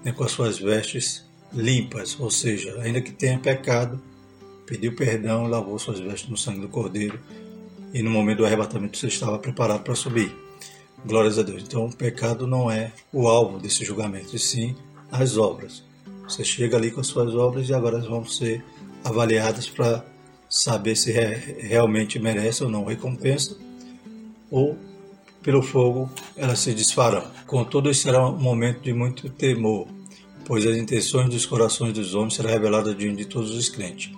né, 0.05 0.13
com 0.13 0.25
as 0.25 0.33
suas 0.33 0.59
vestes 0.59 1.25
limpas. 1.53 2.19
Ou 2.19 2.31
seja, 2.31 2.79
ainda 2.81 3.01
que 3.01 3.13
tenha 3.13 3.39
pecado, 3.39 4.01
pediu 4.67 4.95
perdão, 4.95 5.47
lavou 5.47 5.79
suas 5.79 6.01
vestes 6.01 6.29
no 6.29 6.37
sangue 6.37 6.61
do 6.61 6.69
Cordeiro. 6.69 7.19
E 7.95 8.03
no 8.03 8.11
momento 8.11 8.39
do 8.39 8.47
arrebatamento 8.47 8.99
você 8.99 9.07
estava 9.07 9.39
preparado 9.39 9.83
para 9.83 9.95
subir. 9.95 10.35
Glórias 11.05 11.39
a 11.39 11.43
Deus. 11.43 11.63
Então, 11.63 11.87
o 11.87 11.95
pecado 11.95 12.47
não 12.47 12.71
é 12.71 12.93
o 13.13 13.29
alvo 13.29 13.59
desse 13.59 13.85
julgamento, 13.85 14.35
e 14.35 14.39
sim 14.39 14.75
as 15.11 15.37
obras. 15.37 15.85
Você 16.29 16.45
chega 16.45 16.77
ali 16.77 16.91
com 16.91 17.01
as 17.01 17.07
suas 17.07 17.35
obras 17.35 17.69
e 17.69 17.75
agora 17.75 17.97
elas 17.97 18.09
vão 18.09 18.25
ser 18.25 18.65
avaliadas 19.05 19.69
para 19.69 20.05
saber 20.49 20.97
se 20.97 21.13
realmente 21.13 22.19
merece 22.19 22.65
ou 22.65 22.71
não 22.71 22.85
recompensa, 22.85 23.57
ou 24.51 24.77
pelo 25.43 25.63
fogo 25.63 26.11
elas 26.37 26.59
se 26.59 26.75
desfarão. 26.75 27.25
Contudo, 27.47 27.93
será 27.95 28.29
um 28.29 28.37
momento 28.37 28.81
de 28.81 28.93
muito 28.93 29.29
temor, 29.29 29.87
pois 30.45 30.67
as 30.67 30.77
intenções 30.77 31.29
dos 31.29 31.47
corações 31.47 31.93
dos 31.93 32.15
homens 32.15 32.35
serão 32.35 32.51
reveladas 32.51 32.97
diante 32.97 33.19
de 33.19 33.27
todos 33.27 33.55
os 33.55 33.69
crentes. 33.69 34.13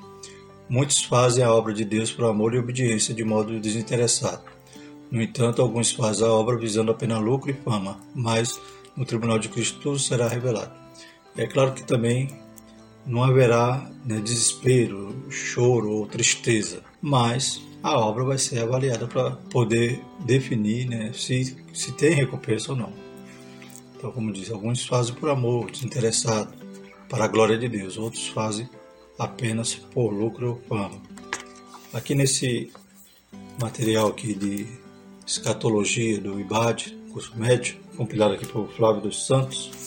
Muitos 0.68 1.02
fazem 1.04 1.44
a 1.44 1.52
obra 1.52 1.72
de 1.72 1.84
Deus 1.84 2.10
por 2.12 2.24
amor 2.24 2.54
e 2.54 2.58
obediência 2.58 3.14
de 3.14 3.24
modo 3.24 3.58
desinteressado 3.58 4.42
no 5.10 5.22
entanto, 5.22 5.62
alguns 5.62 5.90
fazem 5.90 6.26
a 6.26 6.30
obra 6.30 6.56
visando 6.56 6.92
apenas 6.92 7.22
lucro 7.22 7.50
e 7.50 7.54
fama, 7.54 7.98
mas 8.14 8.60
no 8.94 9.06
tribunal 9.06 9.38
de 9.38 9.48
Cristo 9.48 9.80
tudo 9.80 9.98
será 9.98 10.28
revelado. 10.28 10.70
É 11.38 11.46
claro 11.46 11.72
que 11.72 11.84
também 11.84 12.28
não 13.06 13.22
haverá 13.22 13.88
né, 14.04 14.20
desespero, 14.20 15.14
choro 15.30 15.88
ou 15.92 16.06
tristeza, 16.06 16.82
mas 17.00 17.62
a 17.80 17.96
obra 17.96 18.24
vai 18.24 18.38
ser 18.38 18.58
avaliada 18.58 19.06
para 19.06 19.30
poder 19.30 20.02
definir 20.26 20.88
né, 20.88 21.12
se, 21.14 21.56
se 21.72 21.92
tem 21.92 22.12
recompensa 22.16 22.72
ou 22.72 22.78
não. 22.78 22.92
Então, 23.96 24.10
como 24.10 24.32
diz, 24.32 24.50
alguns 24.50 24.84
fazem 24.84 25.14
por 25.14 25.30
amor, 25.30 25.70
desinteressado, 25.70 26.52
para 27.08 27.24
a 27.24 27.28
glória 27.28 27.56
de 27.56 27.68
Deus, 27.68 27.96
outros 27.96 28.26
fazem 28.26 28.68
apenas 29.16 29.76
por 29.76 30.10
lucro 30.10 30.50
ou 30.50 30.60
fama. 30.68 31.00
Aqui 31.94 32.16
nesse 32.16 32.72
material 33.60 34.08
aqui 34.08 34.34
de 34.34 34.66
Escatologia 35.24 36.20
do 36.20 36.40
IBAD, 36.40 36.96
curso 37.12 37.32
médio, 37.36 37.76
compilado 37.96 38.34
aqui 38.34 38.46
por 38.46 38.68
Flávio 38.72 39.02
dos 39.02 39.24
Santos, 39.24 39.77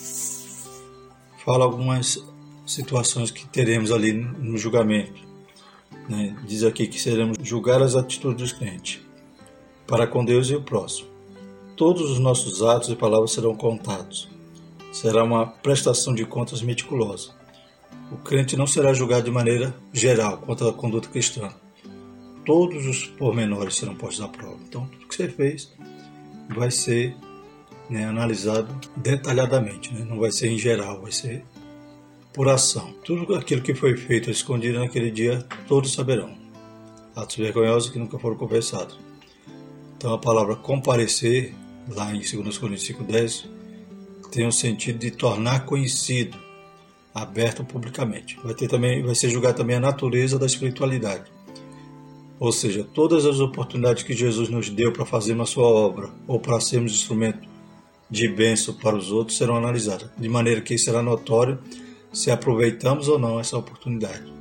fala 1.46 1.66
algumas 1.66 2.24
situações 2.66 3.32
que 3.32 3.48
teremos 3.48 3.92
ali 3.92 4.14
no 4.14 4.58
julgamento. 4.58 5.22
Né? 6.08 6.36
Diz 6.46 6.64
aqui 6.64 6.88
que 6.88 7.00
seremos 7.00 7.38
julgar 7.42 7.82
as 7.82 7.96
atitudes 7.96 8.38
dos 8.38 8.52
crentes 8.54 9.00
para 9.88 10.08
com 10.08 10.24
Deus 10.24 10.50
e 10.50 10.56
o 10.56 10.62
próximo. 10.62 11.10
Todos 11.76 12.10
os 12.10 12.20
nossos 12.20 12.62
atos 12.62 12.90
e 12.90 12.96
palavras 12.96 13.32
serão 13.32 13.56
contados. 13.56 14.30
Será 14.92 15.24
uma 15.24 15.48
prestação 15.48 16.14
de 16.14 16.26
contas 16.26 16.62
meticulosa. 16.62 17.32
O 18.12 18.18
crente 18.18 18.56
não 18.56 18.68
será 18.68 18.94
julgado 18.94 19.24
de 19.24 19.32
maneira 19.32 19.76
geral 19.92 20.38
quanto 20.38 20.68
à 20.68 20.74
conduta 20.74 21.10
cristã, 21.10 21.50
todos 22.46 22.86
os 22.86 23.06
pormenores 23.06 23.76
serão 23.76 23.96
postos 23.96 24.24
à 24.24 24.28
prova. 24.28 24.58
Então, 24.68 24.86
tudo 24.88 25.08
que 25.08 25.16
você 25.16 25.30
fez 25.30 25.72
vai 26.50 26.72
ser 26.72 27.16
né, 27.92 28.06
analisado 28.06 28.74
detalhadamente, 28.96 29.94
né? 29.94 30.06
não 30.08 30.18
vai 30.18 30.32
ser 30.32 30.50
em 30.50 30.58
geral, 30.58 31.02
vai 31.02 31.12
ser 31.12 31.44
por 32.34 32.48
ação. 32.48 32.94
Tudo 33.04 33.36
aquilo 33.36 33.62
que 33.62 33.76
foi 33.76 33.98
feito 33.98 34.32
escondido 34.32 34.80
naquele 34.80 35.12
dia, 35.12 35.46
todos 35.68 35.94
saberão. 35.94 36.34
Atos 37.14 37.36
vergonhosos 37.36 37.90
que 37.90 38.00
nunca 38.00 38.18
foram 38.18 38.38
confessados. 38.38 38.98
Então, 39.98 40.14
a 40.14 40.18
palavra 40.18 40.56
comparecer, 40.56 41.54
lá 41.90 42.16
em 42.16 42.20
2 42.20 42.58
Coríntios 42.58 42.98
5,10, 42.98 43.46
tem 44.32 44.48
o 44.48 44.52
sentido 44.52 44.98
de 44.98 45.12
tornar 45.12 45.66
conhecido, 45.66 46.38
aberto 47.14 47.66
publicamente. 47.66 48.40
Vai, 48.42 48.54
ter 48.54 48.70
também, 48.70 49.04
vai 49.04 49.14
ser 49.14 49.30
julgado 49.30 49.58
também 49.58 49.76
a 49.76 49.82
natureza 49.82 50.40
da 50.40 50.46
espiritualidade 50.46 51.30
ou 52.42 52.52
seja, 52.52 52.84
todas 52.84 53.28
as 53.28 53.40
oportunidades 53.40 54.02
que 54.02 54.16
Jesus 54.16 54.50
nos 54.50 54.68
deu 54.68 54.92
para 54.92 55.06
fazer 55.06 55.40
a 55.40 55.46
sua 55.46 55.68
obra 55.68 56.10
ou 56.28 56.40
para 56.40 56.60
sermos 56.60 56.92
instrumento 56.92 57.48
de 58.12 58.28
bênção 58.28 58.74
para 58.74 58.98
os 58.98 59.10
outros 59.10 59.38
serão 59.38 59.56
analisadas, 59.56 60.10
de 60.18 60.28
maneira 60.28 60.60
que 60.60 60.78
será 60.78 61.02
notório 61.02 61.58
se 62.12 62.30
aproveitamos 62.30 63.08
ou 63.08 63.18
não 63.18 63.40
essa 63.40 63.58
oportunidade. 63.58 64.32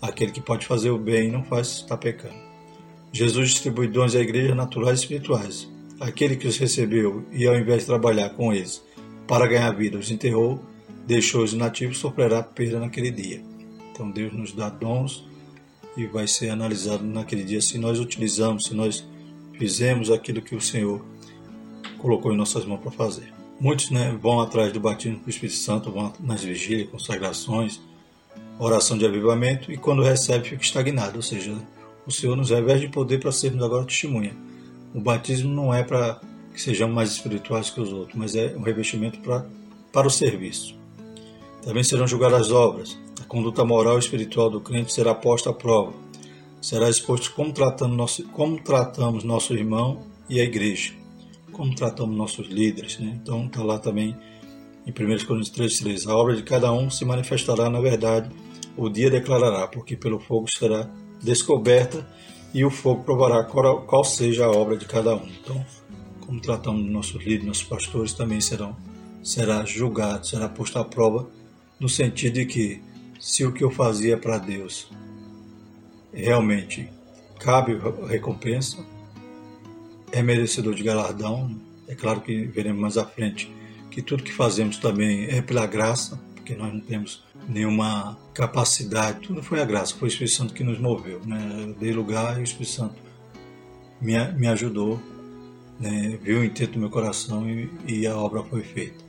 Aquele 0.00 0.32
que 0.32 0.40
pode 0.40 0.66
fazer 0.66 0.88
o 0.88 0.98
bem 0.98 1.28
e 1.28 1.30
não 1.30 1.44
faz 1.44 1.68
está 1.68 1.98
pecando. 1.98 2.42
Jesus 3.12 3.50
distribui 3.50 3.88
dons 3.88 4.14
à 4.14 4.20
igreja 4.20 4.54
naturais 4.54 5.00
e 5.00 5.02
espirituais. 5.02 5.68
Aquele 6.00 6.34
que 6.34 6.48
os 6.48 6.56
recebeu 6.56 7.24
e 7.30 7.46
ao 7.46 7.56
invés 7.56 7.80
de 7.80 7.86
trabalhar 7.86 8.30
com 8.30 8.52
eles 8.52 8.82
para 9.26 9.46
ganhar 9.46 9.70
vida, 9.72 9.98
os 9.98 10.10
enterrou, 10.10 10.60
deixou 11.06 11.44
os 11.44 11.52
nativos 11.52 11.98
sofrerá 11.98 12.42
perda 12.42 12.80
naquele 12.80 13.10
dia. 13.10 13.42
Então 13.92 14.10
Deus 14.10 14.32
nos 14.32 14.52
dá 14.52 14.70
dons 14.70 15.28
e 15.96 16.06
vai 16.06 16.26
ser 16.26 16.48
analisado 16.48 17.04
naquele 17.04 17.44
dia 17.44 17.60
se 17.60 17.78
nós 17.78 18.00
utilizamos, 18.00 18.64
se 18.64 18.74
nós 18.74 19.06
fizemos 19.58 20.10
aquilo 20.10 20.42
que 20.42 20.56
o 20.56 20.60
Senhor 20.60 21.04
colocou 22.04 22.34
em 22.34 22.36
nossas 22.36 22.66
mãos 22.66 22.80
para 22.80 22.90
fazer. 22.90 23.32
Muitos 23.58 23.90
né, 23.90 24.14
vão 24.20 24.38
atrás 24.38 24.70
do 24.70 24.78
batismo 24.78 25.20
do 25.20 25.30
Espírito 25.30 25.56
Santo, 25.56 25.90
vão 25.90 26.12
nas 26.20 26.44
vigílias, 26.44 26.90
consagrações, 26.90 27.80
oração 28.58 28.98
de 28.98 29.06
avivamento 29.06 29.72
e 29.72 29.78
quando 29.78 30.02
recebe 30.02 30.50
fica 30.50 30.62
estagnado, 30.62 31.16
ou 31.16 31.22
seja, 31.22 31.56
o 32.06 32.12
Senhor 32.12 32.36
nos 32.36 32.50
reveste 32.50 32.88
de 32.88 32.92
poder 32.92 33.20
para 33.20 33.32
sermos 33.32 33.62
agora 33.62 33.86
testemunha. 33.86 34.36
O 34.94 35.00
batismo 35.00 35.48
não 35.48 35.72
é 35.72 35.82
para 35.82 36.20
que 36.52 36.60
sejamos 36.60 36.94
mais 36.94 37.10
espirituais 37.10 37.70
que 37.70 37.80
os 37.80 37.90
outros, 37.90 38.18
mas 38.18 38.36
é 38.36 38.54
um 38.54 38.60
revestimento 38.60 39.18
para, 39.20 39.46
para 39.90 40.06
o 40.06 40.10
serviço. 40.10 40.76
Também 41.62 41.82
serão 41.82 42.06
julgadas 42.06 42.42
as 42.42 42.50
obras, 42.50 42.98
a 43.18 43.24
conduta 43.24 43.64
moral 43.64 43.96
e 43.96 44.00
espiritual 44.00 44.50
do 44.50 44.60
crente 44.60 44.92
será 44.92 45.14
posta 45.14 45.48
à 45.48 45.54
prova. 45.54 45.94
Será 46.60 46.90
exposto 46.90 47.32
como, 47.32 47.50
tratando 47.50 47.96
nosso, 47.96 48.24
como 48.24 48.60
tratamos 48.60 49.24
nosso 49.24 49.54
irmão 49.54 50.02
e 50.28 50.38
a 50.38 50.44
igreja, 50.44 50.92
como 51.54 51.74
tratamos 51.74 52.16
nossos 52.16 52.48
líderes. 52.48 52.98
Né? 52.98 53.18
Então 53.22 53.46
está 53.46 53.62
lá 53.62 53.78
também 53.78 54.14
em 54.86 54.90
1 54.90 54.94
Coríntios 55.26 55.50
3,3: 55.50 56.10
A 56.10 56.16
obra 56.16 56.36
de 56.36 56.42
cada 56.42 56.70
um 56.72 56.90
se 56.90 57.04
manifestará 57.04 57.70
na 57.70 57.80
verdade, 57.80 58.30
o 58.76 58.90
dia 58.90 59.08
declarará, 59.08 59.66
porque 59.66 59.96
pelo 59.96 60.18
fogo 60.18 60.50
será 60.50 60.90
descoberta 61.22 62.06
e 62.52 62.64
o 62.64 62.70
fogo 62.70 63.02
provará 63.02 63.42
qual, 63.44 64.04
seja 64.04 64.44
a 64.44 64.50
obra 64.50 64.76
de 64.76 64.84
cada 64.84 65.16
um. 65.16 65.26
Então, 65.40 65.64
como 66.20 66.40
tratamos 66.40 66.90
nossos 66.90 67.22
líderes, 67.22 67.46
nossos 67.46 67.64
pastores 67.64 68.12
também 68.12 68.40
serão 68.40 68.76
será 69.22 69.64
julgado, 69.64 70.26
será 70.26 70.50
posto 70.50 70.78
à 70.78 70.84
prova 70.84 71.26
no 71.80 71.88
sentido 71.88 72.34
de 72.34 72.44
que 72.44 72.82
se 73.18 73.44
o 73.44 73.52
que 73.52 73.64
eu 73.64 73.70
fazia 73.70 74.18
para 74.18 74.36
Deus 74.36 74.90
realmente 76.12 76.88
cabe 77.40 77.76
recompensa, 78.06 78.84
é 80.14 80.22
merecedor 80.22 80.74
de 80.74 80.82
galardão. 80.82 81.54
É 81.88 81.94
claro 81.94 82.20
que 82.20 82.44
veremos 82.44 82.80
mais 82.80 82.96
à 82.96 83.04
frente 83.04 83.52
que 83.90 84.00
tudo 84.00 84.22
que 84.22 84.32
fazemos 84.32 84.76
também 84.78 85.26
é 85.26 85.42
pela 85.42 85.66
graça, 85.66 86.20
porque 86.34 86.54
nós 86.54 86.72
não 86.72 86.80
temos 86.80 87.22
nenhuma 87.48 88.18
capacidade, 88.32 89.20
tudo 89.20 89.42
foi 89.42 89.60
a 89.60 89.64
graça, 89.64 89.94
foi 89.94 90.08
o 90.08 90.10
Espírito 90.10 90.36
Santo 90.36 90.54
que 90.54 90.64
nos 90.64 90.78
moveu. 90.78 91.20
Né? 91.24 91.66
Eu 91.68 91.74
dei 91.74 91.92
lugar 91.92 92.38
e 92.38 92.40
o 92.40 92.44
Espírito 92.44 92.72
Santo 92.72 92.96
me, 94.00 94.16
me 94.32 94.48
ajudou, 94.48 95.00
né? 95.78 96.18
viu 96.22 96.40
o 96.40 96.44
intento 96.44 96.72
do 96.72 96.80
meu 96.80 96.90
coração 96.90 97.48
e, 97.48 97.70
e 97.86 98.06
a 98.06 98.16
obra 98.16 98.42
foi 98.42 98.62
feita. 98.62 99.04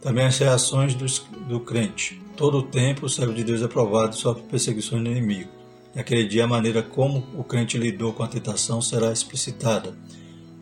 Também 0.00 0.24
as 0.24 0.38
reações 0.38 0.94
dos, 0.94 1.18
do 1.46 1.60
crente. 1.60 2.20
Todo 2.36 2.58
o 2.58 2.62
tempo 2.62 3.06
o 3.06 3.08
servo 3.08 3.34
de 3.34 3.44
Deus 3.44 3.62
é 3.62 3.68
provado 3.68 4.16
sofre 4.16 4.42
perseguições 4.44 5.04
do 5.04 5.10
inimigo. 5.10 5.50
Naquele 5.94 6.24
dia, 6.24 6.44
a 6.44 6.48
maneira 6.48 6.82
como 6.82 7.26
o 7.36 7.44
crente 7.44 7.76
lidou 7.76 8.12
com 8.12 8.22
a 8.22 8.28
tentação 8.28 8.80
será 8.80 9.12
explicitada, 9.12 9.94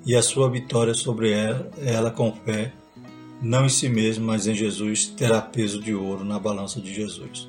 e 0.09 0.17
a 0.17 0.23
sua 0.23 0.49
vitória 0.49 0.95
sobre 0.95 1.33
ela, 1.33 1.71
ela 1.85 2.11
com 2.11 2.33
fé, 2.33 2.73
não 3.43 3.67
em 3.67 3.69
si 3.69 3.91
mesmo, 3.91 4.25
mas 4.25 4.47
em 4.47 4.55
Jesus, 4.55 5.07
terá 5.07 5.39
peso 5.43 5.83
de 5.83 5.95
ouro 5.95 6.25
na 6.25 6.39
balança 6.39 6.81
de 6.81 6.95
Jesus. 6.95 7.47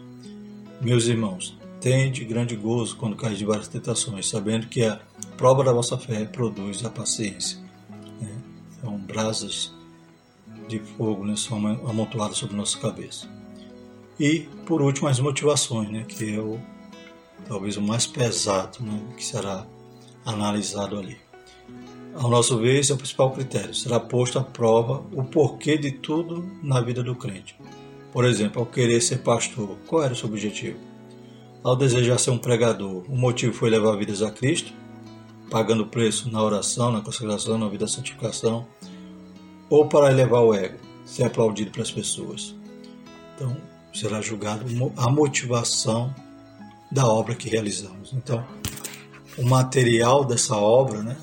Meus 0.82 1.08
irmãos, 1.08 1.58
tende 1.80 2.26
grande 2.26 2.58
gozo 2.58 2.98
quando 2.98 3.16
caís 3.16 3.38
de 3.38 3.46
várias 3.46 3.70
tentações, 3.70 4.28
sabendo 4.28 4.68
que 4.68 4.84
a 4.84 5.00
prova 5.38 5.64
da 5.64 5.72
vossa 5.72 5.98
fé 5.98 6.26
produz 6.26 6.84
a 6.84 6.90
paciência. 6.90 7.58
Né? 8.20 8.38
São 8.82 8.98
brasas 8.98 9.74
de 10.68 10.80
fogo 10.80 11.26
né, 11.26 11.38
são 11.38 11.66
amontoadas 11.90 12.38
sobre 12.38 12.58
nossa 12.58 12.78
cabeça. 12.78 13.26
E, 14.20 14.50
por 14.66 14.82
último, 14.82 15.08
as 15.08 15.18
motivações, 15.22 15.90
né, 15.90 16.04
que 16.06 16.36
é 16.36 16.38
o, 16.38 16.60
talvez 17.48 17.78
o 17.78 17.82
mais 17.82 18.06
pesado 18.06 18.84
né, 18.84 19.02
que 19.16 19.24
será 19.24 19.66
analisado 20.26 21.00
ali. 21.00 21.29
Ao 22.16 22.30
nosso 22.30 22.58
ver, 22.58 22.80
esse 22.80 22.92
é 22.92 22.96
o 22.96 22.98
principal 22.98 23.32
critério. 23.32 23.74
Será 23.74 24.00
posto 24.00 24.40
à 24.40 24.44
prova 24.44 25.04
o 25.14 25.24
porquê 25.24 25.78
de 25.78 25.92
tudo 25.92 26.50
na 26.62 26.82
vida 26.82 27.04
do 27.04 27.16
crente. 27.16 27.56
Por 28.12 28.26
exemplo, 28.26 28.60
ao 28.60 28.66
querer 28.66 29.02
ser 29.02 29.20
pastor, 29.20 29.78
qual 29.88 30.04
era 30.04 30.14
o 30.14 30.16
seu 30.16 30.28
objetivo? 30.28 30.78
Ao 31.64 31.76
desejar 31.76 32.18
ser 32.18 32.32
um 32.32 32.38
pregador, 32.38 33.04
o 33.08 33.16
motivo 33.16 33.54
foi 33.54 33.70
levar 33.70 33.96
vidas 33.98 34.22
a 34.22 34.32
Cristo, 34.32 34.74
pagando 35.50 35.86
preço 35.86 36.32
na 36.32 36.42
oração, 36.42 36.92
na 36.92 37.02
consagração, 37.02 37.58
na 37.58 37.68
vida 37.68 37.86
da 37.86 37.92
santificação, 37.92 38.66
ou 39.70 39.88
para 39.88 40.12
elevar 40.12 40.42
o 40.42 40.54
ego, 40.54 40.80
ser 41.06 41.24
aplaudido 41.24 41.72
pelas 41.72 41.92
pessoas. 41.92 42.56
Então, 43.36 43.56
será 43.94 44.22
julgado 44.22 44.66
a 44.98 45.10
motivação 45.10 46.14
da 46.92 47.06
obra 47.06 47.36
que 47.36 47.50
realizamos. 47.50 48.14
Então, 48.14 48.44
o 49.38 49.46
material 49.46 50.26
dessa 50.26 50.56
obra, 50.56 51.04
né, 51.04 51.18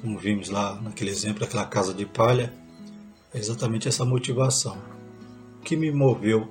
como 0.00 0.18
vimos 0.18 0.48
lá 0.48 0.80
naquele 0.80 1.10
exemplo, 1.10 1.44
aquela 1.44 1.64
casa 1.64 1.92
de 1.92 2.06
palha, 2.06 2.52
é 3.32 3.38
exatamente 3.38 3.86
essa 3.86 4.04
motivação 4.04 4.76
que 5.62 5.76
me 5.76 5.90
moveu 5.90 6.48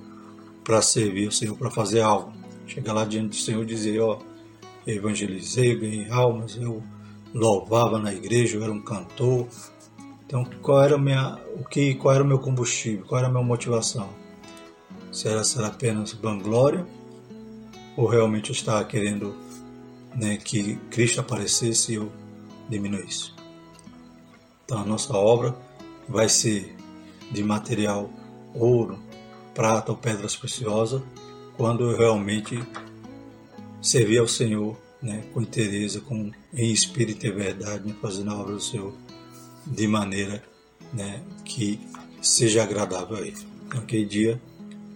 para 0.63 0.81
servir 0.81 1.27
o 1.27 1.31
Senhor, 1.31 1.57
para 1.57 1.71
fazer 1.71 2.01
algo. 2.01 2.33
Chegar 2.67 2.93
lá 2.93 3.03
diante 3.03 3.29
do 3.29 3.35
Senhor 3.35 3.63
e 3.63 3.65
dizer: 3.65 3.99
Ó, 3.99 4.19
eu 4.85 4.95
evangelizei, 4.95 5.75
ganhei 5.75 6.09
almas, 6.09 6.55
eu 6.55 6.83
louvava 7.33 7.97
na 7.97 8.13
igreja, 8.13 8.57
eu 8.57 8.63
era 8.63 8.71
um 8.71 8.81
cantor. 8.81 9.47
Então, 10.25 10.45
qual 10.61 10.83
era, 10.83 10.97
minha, 10.97 11.39
o 11.55 11.63
que, 11.63 11.95
qual 11.95 12.13
era 12.13 12.23
o 12.23 12.27
meu 12.27 12.37
combustível, 12.37 13.03
qual 13.05 13.17
era 13.17 13.27
a 13.27 13.31
minha 13.31 13.43
motivação? 13.43 14.09
Será 15.11 15.43
ser 15.43 15.63
apenas 15.63 16.13
vanglória 16.13 16.85
ou 17.97 18.05
realmente 18.07 18.51
eu 18.51 18.53
estava 18.53 18.85
querendo 18.85 19.35
né, 20.15 20.37
que 20.37 20.75
Cristo 20.91 21.19
aparecesse 21.19 21.93
e 21.93 21.95
eu 21.95 22.11
diminuísse? 22.69 23.38
Então, 24.69 24.83
a 24.83 24.85
nossa 24.85 25.17
obra 25.17 25.55
vai 26.07 26.29
ser 26.29 26.75
de 27.31 27.41
material 27.43 28.07
ouro, 28.53 28.99
prata 29.51 29.91
ou 29.91 29.97
pedras 29.97 30.35
preciosas, 30.35 31.01
quando 31.57 31.89
eu 31.89 31.97
realmente 31.97 32.63
servir 33.81 34.19
ao 34.19 34.27
Senhor 34.27 34.77
né, 35.01 35.23
com 35.33 35.41
interesse, 35.41 35.99
com, 36.01 36.31
em 36.53 36.71
espírito 36.71 37.25
e 37.25 37.31
verdade, 37.31 37.87
né, 37.87 37.95
fazendo 37.99 38.29
a 38.29 38.37
obra 38.39 38.53
do 38.53 38.61
Senhor 38.61 38.93
de 39.65 39.87
maneira 39.87 40.43
né, 40.93 41.19
que 41.43 41.81
seja 42.21 42.61
agradável 42.61 43.17
a 43.17 43.21
Ele. 43.21 43.43
Naquele 43.73 44.05
dia, 44.05 44.39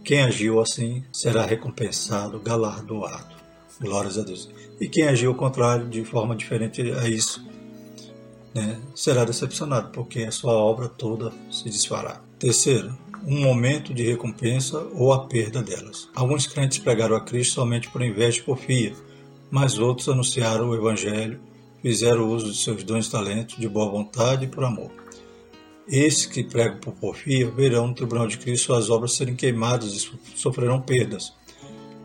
quem 0.03 0.21
agiu 0.21 0.61
assim 0.61 1.03
será 1.11 1.47
recompensado, 1.47 2.39
galardoado. 2.39 3.33
Glórias 3.81 4.19
a 4.19 4.21
Deus. 4.21 4.51
E 4.79 4.87
quem 4.87 5.07
agiu 5.07 5.31
ao 5.31 5.35
contrário, 5.35 5.89
de 5.89 6.05
forma 6.05 6.35
diferente 6.35 6.79
a 6.91 7.09
isso, 7.09 7.43
né, 8.53 8.79
será 8.95 9.24
decepcionado, 9.25 9.89
porque 9.89 10.24
a 10.24 10.31
sua 10.31 10.53
obra 10.53 10.88
toda 10.88 11.31
se 11.50 11.65
desfará. 11.65 12.22
Terceiro, 12.38 12.98
um 13.25 13.41
momento 13.41 13.93
de 13.93 14.03
recompensa 14.03 14.86
ou 14.93 15.13
a 15.13 15.25
perda 15.27 15.62
delas. 15.62 16.10
Alguns 16.13 16.45
crentes 16.45 16.79
pregaram 16.79 17.15
a 17.15 17.22
Cristo 17.22 17.55
somente 17.55 17.89
por 17.89 18.01
inveja 18.01 18.39
e 18.39 18.43
porfia, 18.43 18.93
mas 19.50 19.79
outros 19.79 20.10
anunciaram 20.10 20.69
o 20.69 20.75
Evangelho, 20.75 21.39
fizeram 21.81 22.29
uso 22.29 22.51
de 22.51 22.57
seus 22.57 22.83
dons 22.83 23.07
e 23.07 23.12
talentos 23.12 23.57
de 23.57 23.67
boa 23.67 23.89
vontade 23.89 24.45
e 24.45 24.48
por 24.48 24.63
amor. 24.63 24.91
Esses 25.88 26.25
que 26.25 26.43
pregam 26.43 26.79
por 26.79 26.93
porfia 26.93 27.50
verão 27.50 27.88
no 27.88 27.93
tribunal 27.93 28.27
de 28.27 28.38
Cristo 28.38 28.67
suas 28.67 28.89
obras 28.89 29.13
serem 29.13 29.36
queimadas 29.36 29.93
e 29.93 30.12
sofrerão 30.36 30.82
perdas, 30.82 31.34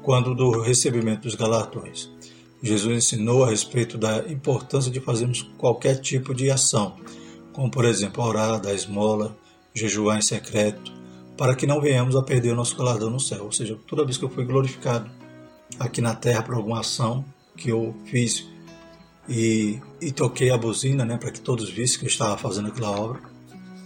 quando 0.02 0.34
do 0.34 0.60
recebimento 0.60 1.22
dos 1.22 1.34
galardões. 1.34 2.10
Jesus 2.62 2.96
ensinou 2.96 3.44
a 3.44 3.50
respeito 3.50 3.96
da 3.96 4.28
importância 4.28 4.90
de 4.90 5.00
fazermos 5.00 5.42
qualquer 5.56 6.00
tipo 6.00 6.34
de 6.34 6.50
ação, 6.50 6.96
como 7.52 7.70
por 7.70 7.84
exemplo 7.84 8.24
orar, 8.24 8.60
dar 8.60 8.74
esmola, 8.74 9.36
jejuar 9.72 10.18
em 10.18 10.22
secreto, 10.22 10.92
para 11.36 11.54
que 11.54 11.66
não 11.66 11.80
venhamos 11.80 12.16
a 12.16 12.22
perder 12.22 12.52
o 12.52 12.56
nosso 12.56 12.76
galardão 12.76 13.10
no 13.10 13.20
céu. 13.20 13.44
Ou 13.44 13.52
seja, 13.52 13.78
toda 13.86 14.04
vez 14.04 14.18
que 14.18 14.24
eu 14.24 14.30
fui 14.30 14.44
glorificado 14.44 15.08
aqui 15.78 16.00
na 16.00 16.14
terra 16.14 16.42
por 16.42 16.54
alguma 16.54 16.80
ação 16.80 17.24
que 17.56 17.68
eu 17.68 17.94
fiz 18.06 18.46
e, 19.28 19.80
e 20.00 20.10
toquei 20.10 20.50
a 20.50 20.58
buzina, 20.58 21.04
né, 21.04 21.16
para 21.16 21.30
que 21.30 21.40
todos 21.40 21.70
vissem 21.70 21.98
que 21.98 22.06
eu 22.06 22.08
estava 22.08 22.36
fazendo 22.36 22.68
aquela 22.68 22.90
obra, 22.90 23.20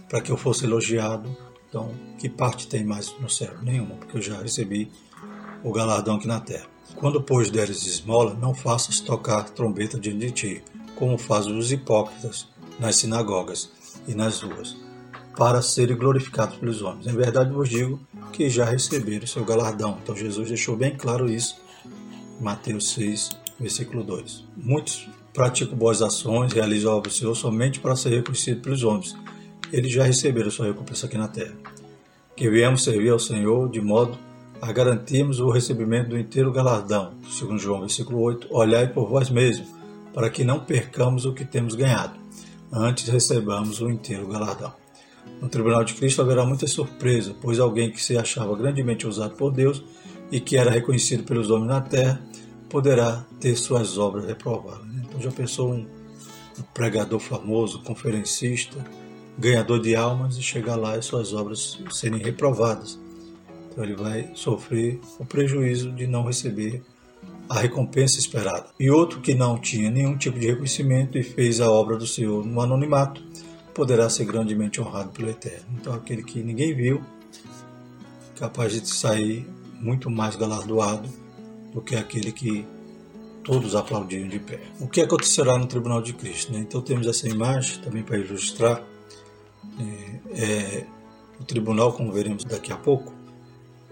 para 0.09 0.21
que 0.21 0.31
eu 0.31 0.37
fosse 0.37 0.65
elogiado. 0.65 1.35
Então, 1.69 1.91
que 2.19 2.29
parte 2.29 2.67
tem 2.67 2.83
mais 2.83 3.13
no 3.19 3.29
céu? 3.29 3.53
Nenhuma, 3.61 3.95
porque 3.95 4.17
eu 4.17 4.21
já 4.21 4.41
recebi 4.41 4.91
o 5.63 5.71
galardão 5.71 6.15
aqui 6.15 6.27
na 6.27 6.39
terra. 6.39 6.72
Quando, 6.95 7.21
pois, 7.21 7.49
deres 7.49 7.85
esmola, 7.85 8.33
não 8.33 8.53
faças 8.53 8.99
tocar 8.99 9.49
trombeta 9.49 9.99
diante 9.99 10.19
de 10.19 10.31
ti, 10.31 10.63
como 10.95 11.17
fazem 11.17 11.57
os 11.57 11.71
hipócritas 11.71 12.47
nas 12.79 12.95
sinagogas 12.95 13.69
e 14.07 14.13
nas 14.13 14.41
ruas, 14.41 14.75
para 15.37 15.61
serem 15.61 15.97
glorificados 15.97 16.57
pelos 16.57 16.81
homens. 16.81 17.07
Em 17.07 17.15
verdade 17.15 17.51
vos 17.51 17.69
digo 17.69 17.99
que 18.31 18.49
já 18.49 18.65
receberam 18.65 19.25
o 19.25 19.27
seu 19.27 19.43
galardão. 19.43 19.97
Então 20.01 20.15
Jesus 20.15 20.49
deixou 20.49 20.75
bem 20.75 20.95
claro 20.95 21.29
isso 21.29 21.55
em 22.39 22.43
Mateus 22.43 22.91
6, 22.93 23.29
versículo 23.59 24.03
2. 24.03 24.45
Muitos 24.55 25.09
praticam 25.33 25.77
boas 25.77 26.01
ações, 26.01 26.53
realizam 26.53 26.91
a 26.91 26.95
obra 26.95 27.09
do 27.09 27.15
Senhor 27.15 27.35
somente 27.35 27.79
para 27.79 27.95
ser 27.95 28.09
reconhecido 28.09 28.61
pelos 28.61 28.83
homens. 28.83 29.15
Eles 29.71 29.91
já 29.91 30.03
receberam 30.03 30.51
sua 30.51 30.67
recompensa 30.67 31.07
aqui 31.07 31.17
na 31.17 31.27
terra. 31.27 31.55
Que 32.35 32.49
viemos 32.49 32.83
servir 32.83 33.09
ao 33.09 33.19
Senhor 33.19 33.69
de 33.69 33.81
modo 33.81 34.17
a 34.63 34.71
garantirmos 34.71 35.41
o 35.41 35.49
recebimento 35.49 36.11
do 36.11 36.17
inteiro 36.17 36.49
galardão. 36.49 37.15
Segundo 37.29 37.59
João, 37.59 37.81
versículo 37.81 38.21
8, 38.21 38.47
olhai 38.49 38.87
por 38.87 39.09
vós 39.09 39.29
mesmos, 39.29 39.67
para 40.13 40.29
que 40.29 40.45
não 40.45 40.61
percamos 40.61 41.25
o 41.25 41.33
que 41.33 41.43
temos 41.43 41.75
ganhado, 41.75 42.17
antes 42.71 43.09
recebamos 43.09 43.81
o 43.81 43.89
inteiro 43.89 44.25
galardão. 44.25 44.73
No 45.41 45.49
tribunal 45.49 45.83
de 45.83 45.93
Cristo 45.95 46.21
haverá 46.21 46.45
muita 46.45 46.65
surpresa, 46.65 47.35
pois 47.41 47.59
alguém 47.59 47.91
que 47.91 48.01
se 48.01 48.17
achava 48.17 48.55
grandemente 48.55 49.05
usado 49.05 49.35
por 49.35 49.51
Deus 49.51 49.83
e 50.31 50.39
que 50.39 50.55
era 50.55 50.71
reconhecido 50.71 51.25
pelos 51.25 51.49
homens 51.49 51.67
na 51.67 51.81
terra 51.81 52.21
poderá 52.69 53.25
ter 53.41 53.57
suas 53.57 53.97
obras 53.97 54.23
reprovadas. 54.23 54.87
Então 55.03 55.19
já 55.19 55.31
pensou 55.31 55.73
um 55.73 55.85
pregador 56.73 57.19
famoso, 57.19 57.83
conferencista, 57.83 58.77
ganhador 59.37 59.81
de 59.81 59.93
almas 59.93 60.37
e 60.37 60.41
chegar 60.41 60.77
lá 60.77 60.97
e 60.97 61.01
suas 61.01 61.33
obras 61.33 61.77
serem 61.91 62.21
reprovadas. 62.21 63.02
Então 63.73 63.83
ele 63.83 63.95
vai 63.95 64.29
sofrer 64.35 64.99
o 65.19 65.25
prejuízo 65.25 65.91
de 65.91 66.05
não 66.05 66.23
receber 66.23 66.83
a 67.49 67.59
recompensa 67.59 68.19
esperada. 68.19 68.67
E 68.79 68.89
outro 68.89 69.19
que 69.19 69.33
não 69.33 69.57
tinha 69.57 69.89
nenhum 69.89 70.15
tipo 70.15 70.39
de 70.39 70.47
reconhecimento 70.47 71.17
e 71.17 71.23
fez 71.23 71.59
a 71.59 71.69
obra 71.69 71.97
do 71.97 72.05
Senhor 72.05 72.45
no 72.45 72.61
anonimato, 72.61 73.21
poderá 73.73 74.07
ser 74.09 74.25
grandemente 74.25 74.79
honrado 74.79 75.09
pelo 75.09 75.29
Eterno. 75.29 75.65
Então, 75.79 75.93
aquele 75.93 76.23
que 76.23 76.41
ninguém 76.43 76.75
viu, 76.75 77.01
capaz 78.37 78.71
de 78.73 78.87
sair 78.87 79.47
muito 79.79 80.09
mais 80.09 80.35
galardoado 80.35 81.09
do 81.73 81.81
que 81.81 81.95
aquele 81.95 82.31
que 82.31 82.65
todos 83.43 83.75
aplaudiram 83.75 84.27
de 84.27 84.39
pé. 84.39 84.59
O 84.79 84.87
que 84.87 85.01
acontecerá 85.01 85.57
no 85.57 85.65
tribunal 85.65 86.01
de 86.01 86.13
Cristo? 86.13 86.53
Né? 86.53 86.59
Então, 86.59 86.79
temos 86.79 87.07
essa 87.07 87.27
imagem 87.27 87.81
também 87.81 88.03
para 88.03 88.17
ilustrar. 88.17 88.83
É, 89.79 90.41
é, 90.41 90.87
o 91.39 91.43
tribunal, 91.43 91.91
como 91.93 92.11
veremos 92.11 92.43
daqui 92.43 92.71
a 92.71 92.77
pouco, 92.77 93.11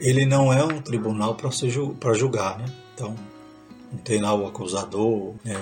ele 0.02 0.26
não 0.26 0.52
é 0.52 0.64
um 0.64 0.82
tribunal 0.82 1.36
para 1.36 2.14
julgar. 2.14 2.58
Né? 2.58 2.66
Então, 2.96 3.16
não 3.92 4.00
tem 4.00 4.20
lá 4.20 4.34
o 4.34 4.48
acusador, 4.48 5.36
né, 5.46 5.56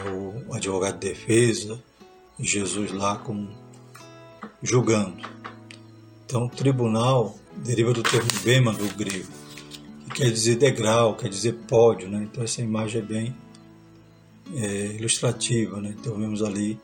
o 0.47 0.53
advogado 0.53 0.97
de 0.97 1.09
defesa, 1.09 1.79
Jesus 2.39 2.91
lá 2.93 3.17
como 3.17 3.49
julgando. 4.63 5.17
Então, 6.25 6.47
tribunal 6.47 7.35
deriva 7.57 7.91
do 7.91 8.01
termo 8.01 8.29
bema 8.43 8.71
do 8.71 8.87
grego, 8.95 9.27
que 10.05 10.21
quer 10.21 10.31
dizer 10.31 10.55
degrau, 10.55 11.15
quer 11.15 11.27
dizer 11.27 11.53
pódio. 11.67 12.07
Né? 12.07 12.27
Então, 12.31 12.43
essa 12.43 12.61
imagem 12.61 13.01
é 13.01 13.03
bem 13.03 13.35
é, 14.55 14.85
ilustrativa. 14.95 15.81
Né? 15.81 15.95
Então, 15.99 16.15
vemos 16.15 16.41
ali, 16.41 16.79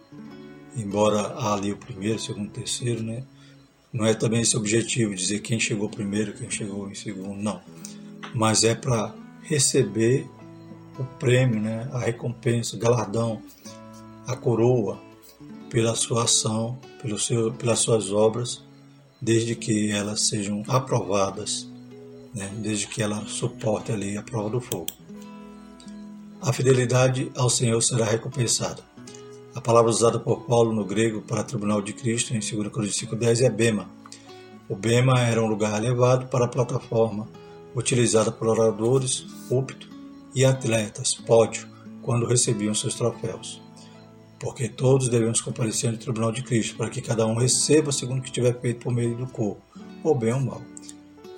embora 0.76 1.22
há 1.22 1.54
ali 1.54 1.72
o 1.72 1.78
primeiro, 1.78 2.20
segundo, 2.20 2.50
terceiro, 2.50 3.02
né? 3.02 3.24
Não 3.96 4.06
é 4.06 4.14
também 4.14 4.42
esse 4.42 4.58
objetivo, 4.58 5.16
dizer 5.16 5.40
quem 5.40 5.58
chegou 5.58 5.88
primeiro, 5.88 6.34
quem 6.34 6.50
chegou 6.50 6.92
em 6.92 6.94
segundo, 6.94 7.42
não. 7.42 7.62
Mas 8.34 8.66
é 8.66 8.76
para 8.76 9.16
receber 9.42 10.30
o 11.00 11.06
prêmio, 11.18 11.62
né? 11.62 11.90
a 11.94 12.00
recompensa, 12.00 12.76
o 12.76 12.80
galardão, 12.80 13.42
a 14.28 14.36
coroa 14.36 15.02
pela 15.70 15.96
sua 15.96 16.26
ação 16.26 16.78
pelo 17.02 17.18
seu, 17.18 17.54
pelas 17.54 17.80
suas 17.80 18.12
obras, 18.12 18.62
desde 19.22 19.56
que 19.56 19.92
elas 19.92 20.28
sejam 20.28 20.62
aprovadas, 20.68 21.66
né? 22.34 22.52
desde 22.58 22.88
que 22.88 23.02
ela 23.02 23.26
suporte 23.28 23.94
ali 23.94 24.18
a 24.18 24.22
prova 24.22 24.50
do 24.50 24.60
fogo. 24.60 24.88
A 26.42 26.52
fidelidade 26.52 27.32
ao 27.34 27.50
Senhor 27.50 27.80
será 27.82 28.04
recompensada. 28.04 28.84
A 29.56 29.62
palavra 29.62 29.90
usada 29.90 30.20
por 30.20 30.42
Paulo 30.42 30.74
no 30.74 30.84
grego 30.84 31.22
para 31.22 31.42
tribunal 31.42 31.82
de 31.82 31.94
Cristo 31.94 32.36
em 32.36 32.40
2 32.40 32.68
Coríntios 32.68 33.10
5,10 33.10 33.42
é 33.42 33.50
bema. 33.50 33.90
O 34.68 34.76
bema 34.76 35.22
era 35.22 35.42
um 35.42 35.48
lugar 35.48 35.82
elevado 35.82 36.28
para 36.28 36.44
a 36.44 36.48
plataforma 36.50 37.26
utilizada 37.74 38.34
por 38.34 38.50
oradores, 38.50 39.26
púlpito 39.48 39.90
e 40.36 40.44
atletas, 40.44 41.14
pódio, 41.16 41.70
quando 42.02 42.26
recebiam 42.26 42.76
seus 42.76 42.96
troféus. 42.96 43.62
Porque 44.42 44.68
todos 44.68 45.08
devemos 45.08 45.40
comparecer 45.40 45.90
no 45.90 45.98
tribunal 45.98 46.34
de 46.34 46.44
Cristo, 46.44 46.76
para 46.76 46.90
que 46.90 47.02
cada 47.02 47.26
um 47.26 47.36
receba 47.36 47.94
segundo 47.94 48.20
o 48.20 48.22
que 48.22 48.34
tiver 48.34 48.60
feito 48.60 48.84
por 48.84 48.94
meio 48.94 49.16
do 49.16 49.26
corpo, 49.26 49.62
ou 50.04 50.14
bem 50.14 50.34
ou 50.34 50.42
mal. 50.42 50.62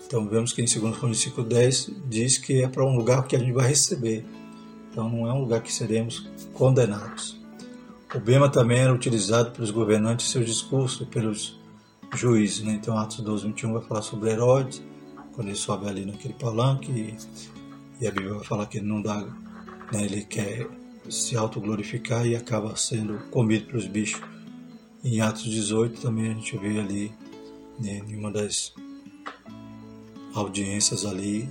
Então 0.08 0.28
vemos 0.28 0.54
que 0.54 0.62
em 0.64 0.66
2 0.66 0.98
Coríntios 0.98 1.48
10 1.48 1.92
diz 2.10 2.40
que 2.40 2.64
é 2.64 2.68
para 2.68 2.84
um 2.84 2.96
lugar 2.96 3.28
que 3.28 3.36
a 3.36 3.40
gente 3.40 3.52
vai 3.52 3.68
receber. 3.68 4.26
Então 4.92 5.08
não 5.08 5.28
é 5.28 5.34
um 5.34 5.42
lugar 5.42 5.62
que 5.62 5.72
seremos 5.72 6.28
condenados. 6.54 7.37
O 8.16 8.20
Bema 8.20 8.50
também 8.50 8.80
era 8.80 8.94
utilizado 8.94 9.52
pelos 9.52 9.70
governantes 9.70 10.28
em 10.28 10.32
seus 10.32 10.46
discursos, 10.46 11.08
pelos 11.08 11.60
juízes. 12.16 12.62
Né? 12.64 12.74
Então 12.74 12.98
Atos 12.98 13.20
12, 13.20 13.48
21 13.48 13.74
vai 13.74 13.82
falar 13.82 14.02
sobre 14.02 14.32
Herodes, 14.32 14.82
quando 15.34 15.50
ele 15.50 15.58
sobe 15.58 15.88
ali 15.88 16.06
naquele 16.06 16.34
palanque, 16.34 16.92
e, 16.92 17.18
e 18.02 18.08
a 18.08 18.12
Bíblia 18.12 18.36
vai 18.36 18.44
falar 18.44 18.66
que 18.68 18.78
ele 18.78 18.88
não 18.88 19.02
dá, 19.02 19.22
né? 19.92 20.04
ele 20.04 20.24
quer 20.24 20.68
se 21.10 21.36
autoglorificar 21.36 22.26
e 22.26 22.36
acaba 22.36 22.76
sendo 22.76 23.18
comido 23.30 23.68
pelos 23.68 23.86
bichos. 23.88 24.22
Em 25.04 25.22
Atos 25.22 25.44
18 25.44 26.02
também 26.02 26.32
a 26.32 26.34
gente 26.34 26.58
vê 26.58 26.80
ali, 26.80 27.12
né, 27.80 28.02
em 28.08 28.16
uma 28.16 28.32
das 28.32 28.74
audiências 30.34 31.06
ali, 31.06 31.48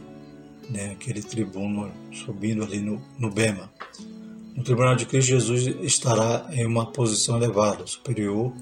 né, 0.68 0.90
aquele 0.90 1.22
tribuno 1.22 1.90
subindo 2.12 2.62
ali 2.62 2.80
no, 2.80 3.00
no 3.18 3.30
Bema. 3.30 3.70
No 4.56 4.64
tribunal 4.64 4.96
de 4.96 5.04
Cristo, 5.04 5.28
Jesus 5.28 5.66
estará 5.82 6.48
em 6.50 6.64
uma 6.64 6.86
posição 6.86 7.36
elevada, 7.36 7.86
superior, 7.86 8.54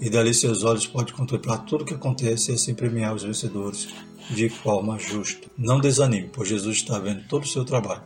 e 0.00 0.08
dali 0.08 0.32
seus 0.32 0.64
olhos 0.64 0.86
podem 0.86 1.14
contemplar 1.14 1.66
tudo 1.66 1.82
o 1.82 1.84
que 1.84 1.92
acontece 1.92 2.50
e 2.50 2.54
assim 2.54 2.74
premiar 2.74 3.14
os 3.14 3.24
vencedores 3.24 3.88
de 4.30 4.48
forma 4.48 4.98
justa. 4.98 5.46
Não 5.58 5.78
desanime, 5.78 6.30
pois 6.32 6.48
Jesus 6.48 6.78
está 6.78 6.98
vendo 6.98 7.28
todo 7.28 7.44
o 7.44 7.46
seu 7.46 7.62
trabalho, 7.62 8.02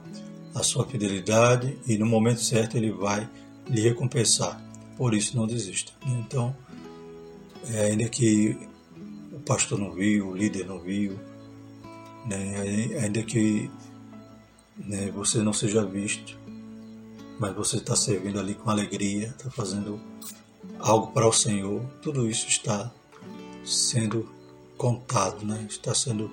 a 0.52 0.64
sua 0.64 0.84
fidelidade, 0.84 1.78
e 1.86 1.96
no 1.96 2.06
momento 2.06 2.40
certo 2.40 2.76
ele 2.76 2.90
vai 2.90 3.28
lhe 3.68 3.80
recompensar. 3.82 4.60
Por 4.96 5.14
isso, 5.14 5.36
não 5.36 5.46
desista. 5.46 5.92
Então, 6.04 6.56
é, 7.70 7.92
ainda 7.92 8.08
que 8.08 8.56
o 9.32 9.38
pastor 9.38 9.78
não 9.78 9.92
viu, 9.92 10.30
o 10.30 10.36
líder 10.36 10.66
não 10.66 10.80
viu, 10.80 11.16
né? 12.26 12.98
ainda 13.00 13.22
que 13.22 13.70
né, 14.76 15.10
você 15.12 15.38
não 15.38 15.52
seja 15.52 15.84
visto, 15.84 16.37
mas 17.38 17.54
você 17.54 17.76
está 17.76 17.94
servindo 17.94 18.38
ali 18.38 18.54
com 18.54 18.70
alegria, 18.70 19.28
está 19.28 19.50
fazendo 19.50 20.00
algo 20.78 21.08
para 21.12 21.26
o 21.26 21.32
Senhor, 21.32 21.82
tudo 22.02 22.28
isso 22.28 22.48
está 22.48 22.90
sendo 23.64 24.28
contado, 24.76 25.44
né? 25.44 25.66
está 25.68 25.94
sendo 25.94 26.30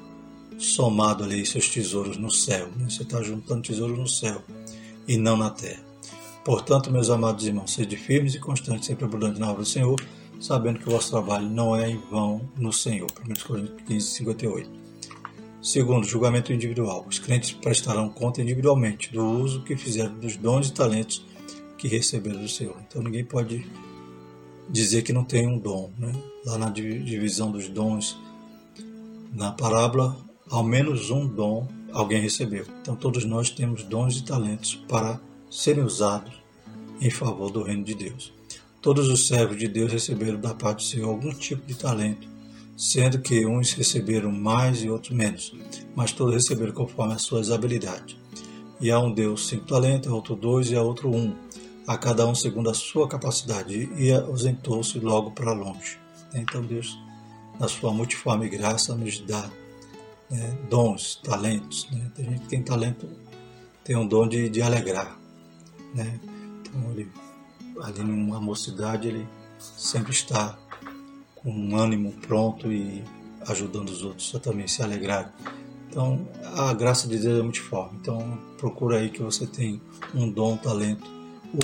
somado 0.57 1.23
ali 1.23 1.45
seus 1.45 1.67
tesouros 1.69 2.17
no 2.17 2.31
céu. 2.31 2.67
Né? 2.75 2.89
Você 2.89 3.03
está 3.03 3.21
juntando 3.21 3.61
tesouros 3.61 3.97
no 3.97 4.07
céu 4.07 4.41
e 5.07 5.17
não 5.17 5.35
na 5.35 5.49
terra. 5.49 5.83
Portanto, 6.43 6.91
meus 6.91 7.09
amados 7.09 7.45
irmãos, 7.45 7.73
sede 7.73 7.97
firmes 7.97 8.35
e 8.35 8.39
constantes, 8.39 8.85
sempre 8.85 9.05
abundantes 9.05 9.39
na 9.39 9.49
obra 9.49 9.63
do 9.63 9.67
Senhor, 9.67 9.99
sabendo 10.39 10.79
que 10.79 10.87
o 10.87 10.91
vosso 10.91 11.09
trabalho 11.09 11.49
não 11.49 11.75
é 11.75 11.89
em 11.89 11.97
vão 11.97 12.41
no 12.55 12.71
Senhor. 12.71 13.09
1 13.27 13.47
Coríntios 13.47 13.81
15, 13.87 14.07
58. 14.07 14.84
Segundo, 15.65 16.05
julgamento 16.05 16.53
individual. 16.53 17.03
Os 17.09 17.17
crentes 17.17 17.51
prestarão 17.51 18.07
conta 18.07 18.39
individualmente 18.39 19.11
do 19.11 19.25
uso 19.25 19.63
que 19.63 19.75
fizeram 19.75 20.13
dos 20.19 20.37
dons 20.37 20.67
e 20.67 20.73
talentos 20.73 21.25
que 21.75 21.87
receberam 21.87 22.39
do 22.39 22.47
Senhor. 22.47 22.77
Então 22.87 23.01
ninguém 23.01 23.25
pode 23.25 23.67
dizer 24.69 25.01
que 25.01 25.11
não 25.11 25.23
tem 25.23 25.47
um 25.47 25.57
dom. 25.57 25.91
Né? 25.97 26.13
Lá 26.45 26.59
na 26.59 26.69
divisão 26.69 27.51
dos 27.51 27.67
dons, 27.67 28.15
na 29.33 29.51
parábola, 29.51 30.15
ao 30.51 30.63
menos 30.63 31.09
um 31.09 31.25
dom 31.25 31.67
alguém 31.91 32.21
recebeu. 32.21 32.67
Então 32.83 32.95
todos 32.95 33.25
nós 33.25 33.49
temos 33.49 33.81
dons 33.81 34.17
e 34.17 34.23
talentos 34.23 34.75
para 34.87 35.19
serem 35.49 35.83
usados 35.83 36.31
em 37.01 37.09
favor 37.09 37.49
do 37.49 37.63
reino 37.63 37.83
de 37.83 37.95
Deus. 37.95 38.31
Todos 38.83 39.09
os 39.09 39.27
servos 39.27 39.57
de 39.57 39.67
Deus 39.67 39.91
receberam 39.91 40.39
da 40.39 40.53
parte 40.53 40.85
do 40.85 40.89
Senhor 40.91 41.09
algum 41.09 41.33
tipo 41.33 41.65
de 41.65 41.73
talento 41.73 42.34
sendo 42.75 43.19
que 43.19 43.45
uns 43.45 43.73
receberam 43.73 44.31
mais 44.31 44.83
e 44.83 44.89
outros 44.89 45.15
menos, 45.15 45.55
mas 45.95 46.11
todos 46.11 46.33
receberam 46.33 46.73
conforme 46.73 47.13
as 47.13 47.21
suas 47.21 47.49
habilidades. 47.49 48.17
E 48.79 48.91
a 48.91 48.99
um 48.99 49.13
deu 49.13 49.37
cinco 49.37 49.65
talentos, 49.65 50.11
a 50.11 50.15
outro 50.15 50.35
dois 50.35 50.69
e 50.69 50.75
a 50.75 50.81
outro 50.81 51.09
um, 51.09 51.33
a 51.87 51.97
cada 51.97 52.27
um 52.27 52.35
segundo 52.35 52.69
a 52.69 52.73
sua 52.73 53.07
capacidade, 53.07 53.89
e 53.97 54.11
ausentou-se 54.11 54.99
logo 54.99 55.31
para 55.31 55.53
longe. 55.53 55.97
Então 56.33 56.61
Deus, 56.61 56.97
na 57.59 57.67
sua 57.67 57.93
multiforme 57.93 58.49
graça, 58.49 58.93
nos 58.93 59.19
dá 59.19 59.49
né, 60.29 60.57
dons, 60.69 61.19
talentos. 61.23 61.89
Né? 61.89 62.11
Tem 62.13 62.25
gente 62.25 62.47
tem 62.47 62.61
talento, 62.61 63.07
tem 63.83 63.95
um 63.95 64.05
dom 64.05 64.27
de, 64.27 64.49
de 64.49 64.61
alegrar. 64.61 65.17
Né? 65.93 66.19
Então 66.59 66.91
ele, 66.91 67.09
ali 67.81 68.03
numa 68.03 68.41
mocidade, 68.41 69.07
ele 69.07 69.25
sempre 69.57 70.11
está 70.11 70.57
um 71.45 71.75
ânimo 71.77 72.11
pronto 72.13 72.71
e 72.71 73.03
ajudando 73.47 73.89
os 73.89 74.03
outros 74.03 74.33
a 74.33 74.39
também 74.39 74.67
se 74.67 74.81
alegrarem. 74.81 75.31
Então, 75.89 76.27
a 76.55 76.73
graça 76.73 77.07
de 77.07 77.17
Deus 77.17 77.39
é 77.39 77.41
multiforme. 77.41 77.97
Então, 78.01 78.37
procura 78.57 78.97
aí 78.97 79.09
que 79.09 79.21
você 79.21 79.45
tem 79.45 79.81
um 80.13 80.29
dom, 80.29 80.53
um 80.53 80.57
talento, 80.57 81.05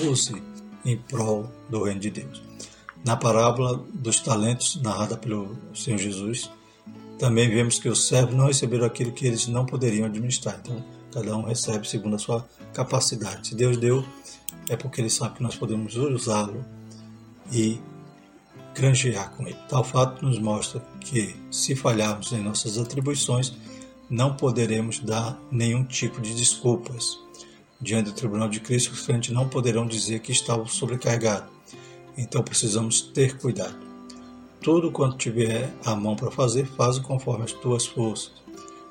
use 0.04 0.42
em 0.86 0.98
prol 0.98 1.52
do 1.70 1.84
reino 1.84 2.00
de 2.00 2.12
Deus. 2.12 2.42
Na 3.04 3.18
parábola 3.18 3.84
dos 3.94 4.20
talentos, 4.20 4.80
narrada 4.82 5.18
pelo 5.18 5.58
Senhor 5.74 5.98
Jesus, 5.98 6.50
também 7.18 7.50
vemos 7.50 7.78
que 7.78 7.90
os 7.90 8.08
servos 8.08 8.36
não 8.36 8.48
receberam 8.48 8.86
aquilo 8.86 9.12
que 9.12 9.26
eles 9.26 9.48
não 9.48 9.66
poderiam 9.66 10.06
administrar. 10.06 10.60
Então, 10.64 10.84
cada 11.12 11.36
um 11.36 11.44
recebe 11.44 11.88
segundo 11.88 12.16
a 12.16 12.20
sua 12.20 12.48
capacidade. 12.74 13.50
Se 13.50 13.56
Deus 13.56 13.78
deu, 13.78 14.06
é 14.70 14.78
porque 14.78 15.02
Ele 15.02 15.10
sabe 15.10 15.36
que 15.36 15.44
nós 15.44 15.56
podemos 15.56 15.96
usá-lo 15.96 16.64
e 17.52 17.80
granjear 18.74 19.32
com 19.32 19.48
ele. 19.48 19.58
Tal 19.68 19.84
fato 19.84 20.26
nos 20.26 20.40
mostra 20.40 20.82
que, 21.00 21.36
se 21.50 21.76
falharmos 21.76 22.32
em 22.32 22.42
nossas 22.42 22.78
atribuições, 22.78 23.54
não 24.10 24.36
poderemos 24.36 25.00
dar 25.00 25.40
nenhum 25.52 25.84
tipo 25.84 26.22
de 26.22 26.36
desculpas. 26.36 27.20
Diante 27.80 28.12
do 28.12 28.16
tribunal 28.16 28.50
de 28.50 28.60
Cristo, 28.60 28.92
os 28.92 29.02
crentes 29.02 29.34
não 29.34 29.48
poderão 29.48 29.88
dizer 29.88 30.20
que 30.20 30.32
estavam 30.32 30.68
sobrecarregados. 30.68 31.50
Então 32.18 32.44
precisamos 32.44 33.02
ter 33.02 33.38
cuidado. 33.38 33.76
Tudo 34.62 34.92
quanto 34.92 35.18
tiver 35.18 35.74
a 35.84 35.96
mão 35.96 36.16
para 36.16 36.30
fazer, 36.30 36.66
faz 36.66 37.00
conforme 37.00 37.46
as 37.46 37.52
tuas 37.54 37.86
forças. 37.86 38.32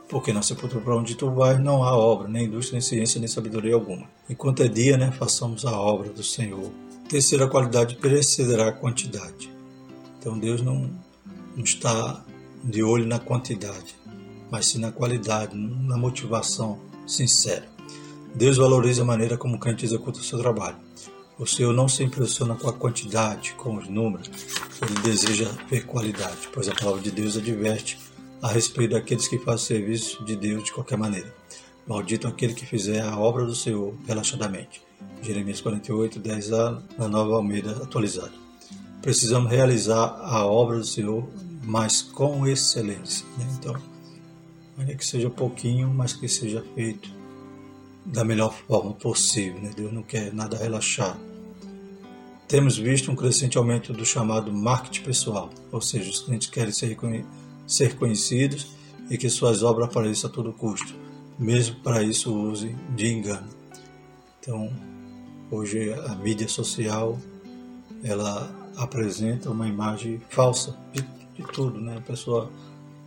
Porque 0.08 0.32
na 0.32 0.42
sepultura 0.42 0.82
para 0.82 0.96
onde 0.96 1.14
tu 1.14 1.30
vais 1.30 1.62
não 1.62 1.84
há 1.84 1.96
obra, 1.96 2.26
nem 2.26 2.46
indústria, 2.46 2.78
nem 2.78 2.80
ciência, 2.80 3.20
nem 3.20 3.28
sabedoria 3.28 3.74
alguma. 3.74 4.08
Enquanto 4.28 4.64
é 4.64 4.68
dia, 4.68 4.96
né, 4.96 5.12
façamos 5.12 5.64
a 5.64 5.78
obra 5.78 6.10
do 6.10 6.24
Senhor. 6.24 6.72
Terceira 7.08 7.46
qualidade 7.46 7.94
precederá 7.96 8.68
a 8.68 8.72
quantidade. 8.72 9.59
Então 10.20 10.38
Deus 10.38 10.60
não, 10.60 10.90
não 11.56 11.64
está 11.64 12.22
de 12.62 12.82
olho 12.82 13.06
na 13.06 13.18
quantidade, 13.18 13.96
mas 14.50 14.66
sim 14.66 14.78
na 14.78 14.92
qualidade, 14.92 15.56
na 15.56 15.96
motivação 15.96 16.78
sincera. 17.06 17.66
Deus 18.34 18.58
valoriza 18.58 19.00
a 19.00 19.04
maneira 19.06 19.38
como 19.38 19.56
o 19.56 19.58
crente 19.58 19.86
executa 19.86 20.20
o 20.20 20.22
seu 20.22 20.38
trabalho. 20.38 20.76
O 21.38 21.46
Senhor 21.46 21.72
não 21.72 21.88
se 21.88 22.04
impressiona 22.04 22.54
com 22.54 22.68
a 22.68 22.72
quantidade, 22.72 23.54
com 23.54 23.76
os 23.76 23.88
números, 23.88 24.30
ele 24.82 25.00
deseja 25.00 25.50
ver 25.70 25.86
qualidade, 25.86 26.50
pois 26.52 26.68
a 26.68 26.74
palavra 26.74 27.00
de 27.00 27.10
Deus 27.10 27.38
adverte 27.38 27.98
a 28.42 28.48
respeito 28.48 28.92
daqueles 28.92 29.26
que 29.26 29.38
fazem 29.38 29.78
serviço 29.78 30.22
de 30.26 30.36
Deus 30.36 30.64
de 30.64 30.72
qualquer 30.72 30.98
maneira. 30.98 31.34
Maldito 31.86 32.28
aquele 32.28 32.52
que 32.52 32.66
fizer 32.66 33.00
a 33.00 33.18
obra 33.18 33.46
do 33.46 33.54
Senhor 33.54 33.94
relaxadamente. 34.06 34.82
Jeremias 35.22 35.62
48, 35.62 36.20
10a, 36.20 36.82
na 36.98 37.08
nova 37.08 37.36
Almeida 37.36 37.70
atualizada 37.82 38.49
precisamos 39.02 39.50
realizar 39.50 40.18
a 40.20 40.44
obra 40.46 40.78
do 40.78 40.84
Senhor, 40.84 41.28
mas 41.64 42.02
com 42.02 42.46
excelência. 42.46 43.24
Né? 43.38 43.46
Então, 43.58 43.76
ainda 44.78 44.94
que 44.94 45.04
seja 45.04 45.30
pouquinho, 45.30 45.88
mas 45.88 46.12
que 46.12 46.28
seja 46.28 46.64
feito 46.74 47.10
da 48.04 48.24
melhor 48.24 48.52
forma 48.66 48.92
possível. 48.92 49.60
Né? 49.60 49.70
Deus 49.74 49.92
não 49.92 50.02
quer 50.02 50.32
nada 50.32 50.56
relaxar. 50.56 51.18
Temos 52.48 52.76
visto 52.76 53.10
um 53.10 53.16
crescente 53.16 53.56
aumento 53.56 53.92
do 53.92 54.04
chamado 54.04 54.52
marketing 54.52 55.04
pessoal, 55.04 55.50
ou 55.70 55.80
seja, 55.80 56.10
os 56.10 56.20
clientes 56.20 56.48
querem 56.48 56.72
ser, 56.72 56.96
ser 57.66 57.96
conhecidos 57.96 58.66
e 59.08 59.16
que 59.16 59.28
suas 59.28 59.62
obras 59.62 59.88
apareçam 59.88 60.28
a 60.28 60.32
todo 60.32 60.52
custo, 60.52 60.92
mesmo 61.38 61.76
para 61.76 62.02
isso 62.02 62.34
usem 62.34 62.76
de 62.96 63.06
engano. 63.06 63.48
Então, 64.40 64.72
hoje 65.48 65.92
a 65.92 66.16
mídia 66.16 66.48
social 66.48 67.16
ela 68.02 68.59
apresenta 68.80 69.50
uma 69.50 69.68
imagem 69.68 70.20
falsa 70.30 70.74
de, 70.92 71.02
de 71.34 71.42
tudo, 71.52 71.78
né? 71.78 71.98
A 71.98 72.00
pessoa 72.00 72.50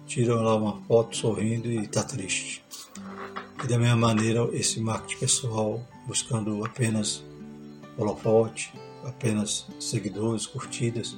tira 0.05 0.36
lá 0.36 0.55
uma 0.55 0.79
foto 0.83 1.17
sorrindo 1.17 1.67
e 1.67 1.79
está 1.79 2.03
triste. 2.03 2.63
E 3.63 3.67
da 3.67 3.79
mesma 3.79 3.95
maneira, 3.95 4.47
esse 4.53 4.79
marketing 4.79 5.19
pessoal, 5.19 5.81
buscando 6.05 6.63
apenas 6.63 7.23
holofote, 7.97 8.71
apenas 9.03 9.65
seguidores, 9.79 10.45
curtidas, 10.45 11.17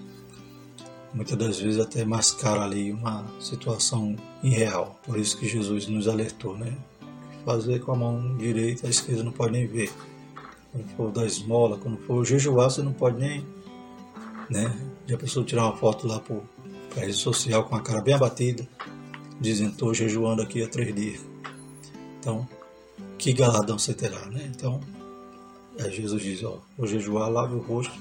muitas 1.13 1.37
das 1.37 1.59
vezes 1.59 1.79
até 1.79 2.05
mascara 2.05 2.63
ali 2.63 2.93
uma 2.93 3.25
situação 3.41 4.15
irreal. 4.41 4.97
Por 5.03 5.19
isso 5.19 5.37
que 5.37 5.49
Jesus 5.49 5.87
nos 5.87 6.07
alertou, 6.07 6.57
né? 6.57 6.77
Fazer 7.43 7.79
com 7.81 7.91
a 7.91 7.95
mão 7.95 8.37
direita, 8.37 8.87
a 8.87 8.89
esquerda 8.89 9.23
não 9.23 9.31
pode 9.31 9.51
nem 9.51 9.67
ver. 9.67 9.91
Quando 10.71 10.87
for 10.95 11.11
dar 11.11 11.25
esmola, 11.25 11.77
quando 11.77 11.97
for 11.97 12.25
jejuar, 12.25 12.69
você 12.69 12.81
não 12.81 12.93
pode 12.93 13.19
nem, 13.19 13.45
né? 14.49 14.75
Já 15.07 15.17
pensou 15.17 15.43
tirar 15.43 15.65
uma 15.65 15.77
foto 15.77 16.07
lá 16.07 16.19
para 16.19 16.35
a 16.97 16.99
rede 17.05 17.13
social 17.13 17.63
com 17.65 17.75
a 17.75 17.81
cara 17.81 18.01
bem 18.01 18.13
abatida, 18.13 18.67
dizendo, 19.39 19.71
estou 19.71 19.93
jejuando 19.93 20.41
aqui 20.41 20.63
há 20.63 20.67
três 20.67 20.93
dias. 20.93 21.21
Então, 22.19 22.47
que 23.17 23.33
galadão 23.33 23.77
você 23.77 23.93
terá, 23.93 24.25
né? 24.27 24.51
Então, 24.55 24.79
Jesus 25.89 26.21
diz, 26.21 26.43
ó, 26.43 26.59
vou 26.77 26.87
jejuar, 26.87 27.29
lave 27.29 27.55
o 27.55 27.59
rosto, 27.59 27.93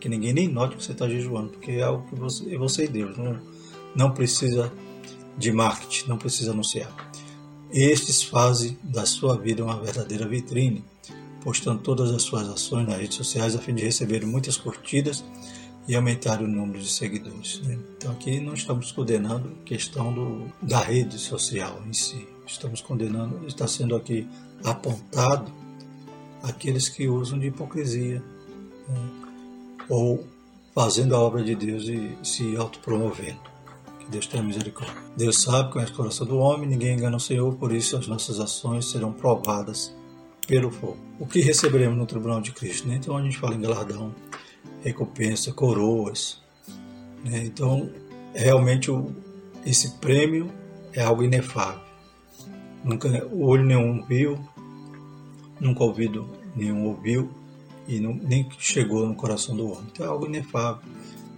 que 0.00 0.08
ninguém 0.08 0.32
nem 0.32 0.48
note 0.48 0.76
que 0.76 0.84
você 0.84 0.92
está 0.92 1.08
jejuando, 1.08 1.50
porque 1.50 1.72
é 1.72 1.82
algo 1.82 2.06
que 2.08 2.14
você, 2.14 2.54
é 2.54 2.58
você 2.58 2.84
e 2.84 2.88
Deus, 2.88 3.16
não, 3.16 3.38
não 3.94 4.10
precisa 4.12 4.72
de 5.36 5.52
marketing, 5.52 6.08
não 6.08 6.18
precisa 6.18 6.52
anunciar. 6.52 6.92
Estes 7.70 8.22
fazem 8.22 8.78
da 8.82 9.04
sua 9.04 9.36
vida 9.36 9.62
uma 9.62 9.78
verdadeira 9.78 10.26
vitrine, 10.26 10.84
postando 11.42 11.80
todas 11.80 12.10
as 12.10 12.22
suas 12.22 12.48
ações 12.48 12.86
nas 12.86 12.98
redes 12.98 13.16
sociais 13.16 13.54
a 13.54 13.58
fim 13.58 13.74
de 13.74 13.84
receber 13.84 14.24
muitas 14.24 14.56
curtidas 14.56 15.24
e 15.88 15.96
aumentar 15.96 16.42
o 16.42 16.46
número 16.46 16.78
de 16.78 16.88
seguidores. 16.88 17.60
Né? 17.62 17.78
Então 17.96 18.12
aqui 18.12 18.38
não 18.38 18.52
estamos 18.52 18.92
condenando 18.92 19.50
a 19.60 19.64
questão 19.64 20.12
do, 20.12 20.52
da 20.60 20.80
rede 20.80 21.18
social 21.18 21.82
em 21.88 21.94
si, 21.94 22.28
estamos 22.46 22.82
condenando, 22.82 23.46
está 23.46 23.66
sendo 23.66 23.96
aqui 23.96 24.28
apontado 24.62 25.50
aqueles 26.42 26.88
que 26.88 27.08
usam 27.08 27.38
de 27.38 27.46
hipocrisia 27.46 28.22
né? 28.86 29.10
ou 29.88 30.26
fazendo 30.74 31.16
a 31.16 31.18
obra 31.18 31.42
de 31.42 31.56
Deus 31.56 31.84
e 31.84 32.16
se 32.22 32.54
autopromovendo. 32.56 33.40
Que 33.98 34.10
Deus 34.10 34.26
tenha 34.26 34.42
misericórdia. 34.42 34.94
Deus 35.16 35.40
sabe 35.40 35.72
conhece 35.72 35.92
o 35.92 35.96
coração 35.96 36.26
do 36.26 36.38
homem, 36.38 36.68
ninguém 36.68 36.94
engana 36.94 37.16
o 37.16 37.20
Senhor, 37.20 37.52
por 37.54 37.72
isso 37.72 37.96
as 37.96 38.06
nossas 38.06 38.38
ações 38.38 38.90
serão 38.90 39.12
provadas 39.12 39.94
pelo 40.46 40.70
fogo. 40.70 40.98
O 41.18 41.26
que 41.26 41.40
receberemos 41.40 41.96
no 41.96 42.06
tribunal 42.06 42.40
de 42.40 42.52
Cristo? 42.52 42.86
Né? 42.86 42.96
Então 42.96 43.16
a 43.16 43.22
gente 43.22 43.38
fala 43.38 43.54
em 43.54 43.60
galardão, 43.60 44.14
recompensa, 44.82 45.52
coroas. 45.52 46.40
Né? 47.24 47.44
Então, 47.44 47.90
realmente 48.34 48.90
o, 48.90 49.12
esse 49.64 49.92
prêmio 49.98 50.50
é 50.92 51.02
algo 51.02 51.22
inefável. 51.22 51.80
Nunca 52.84 53.26
o 53.26 53.44
olho 53.44 53.64
nenhum 53.64 54.02
viu, 54.04 54.38
nunca 55.60 55.82
ouvido 55.82 56.28
nenhum 56.54 56.86
ouviu 56.86 57.30
e 57.86 57.98
não, 58.00 58.14
nem 58.14 58.48
chegou 58.58 59.06
no 59.06 59.14
coração 59.14 59.56
do 59.56 59.66
homem. 59.66 59.86
Então 59.92 60.06
é 60.06 60.08
algo 60.08 60.26
inefável. 60.26 60.82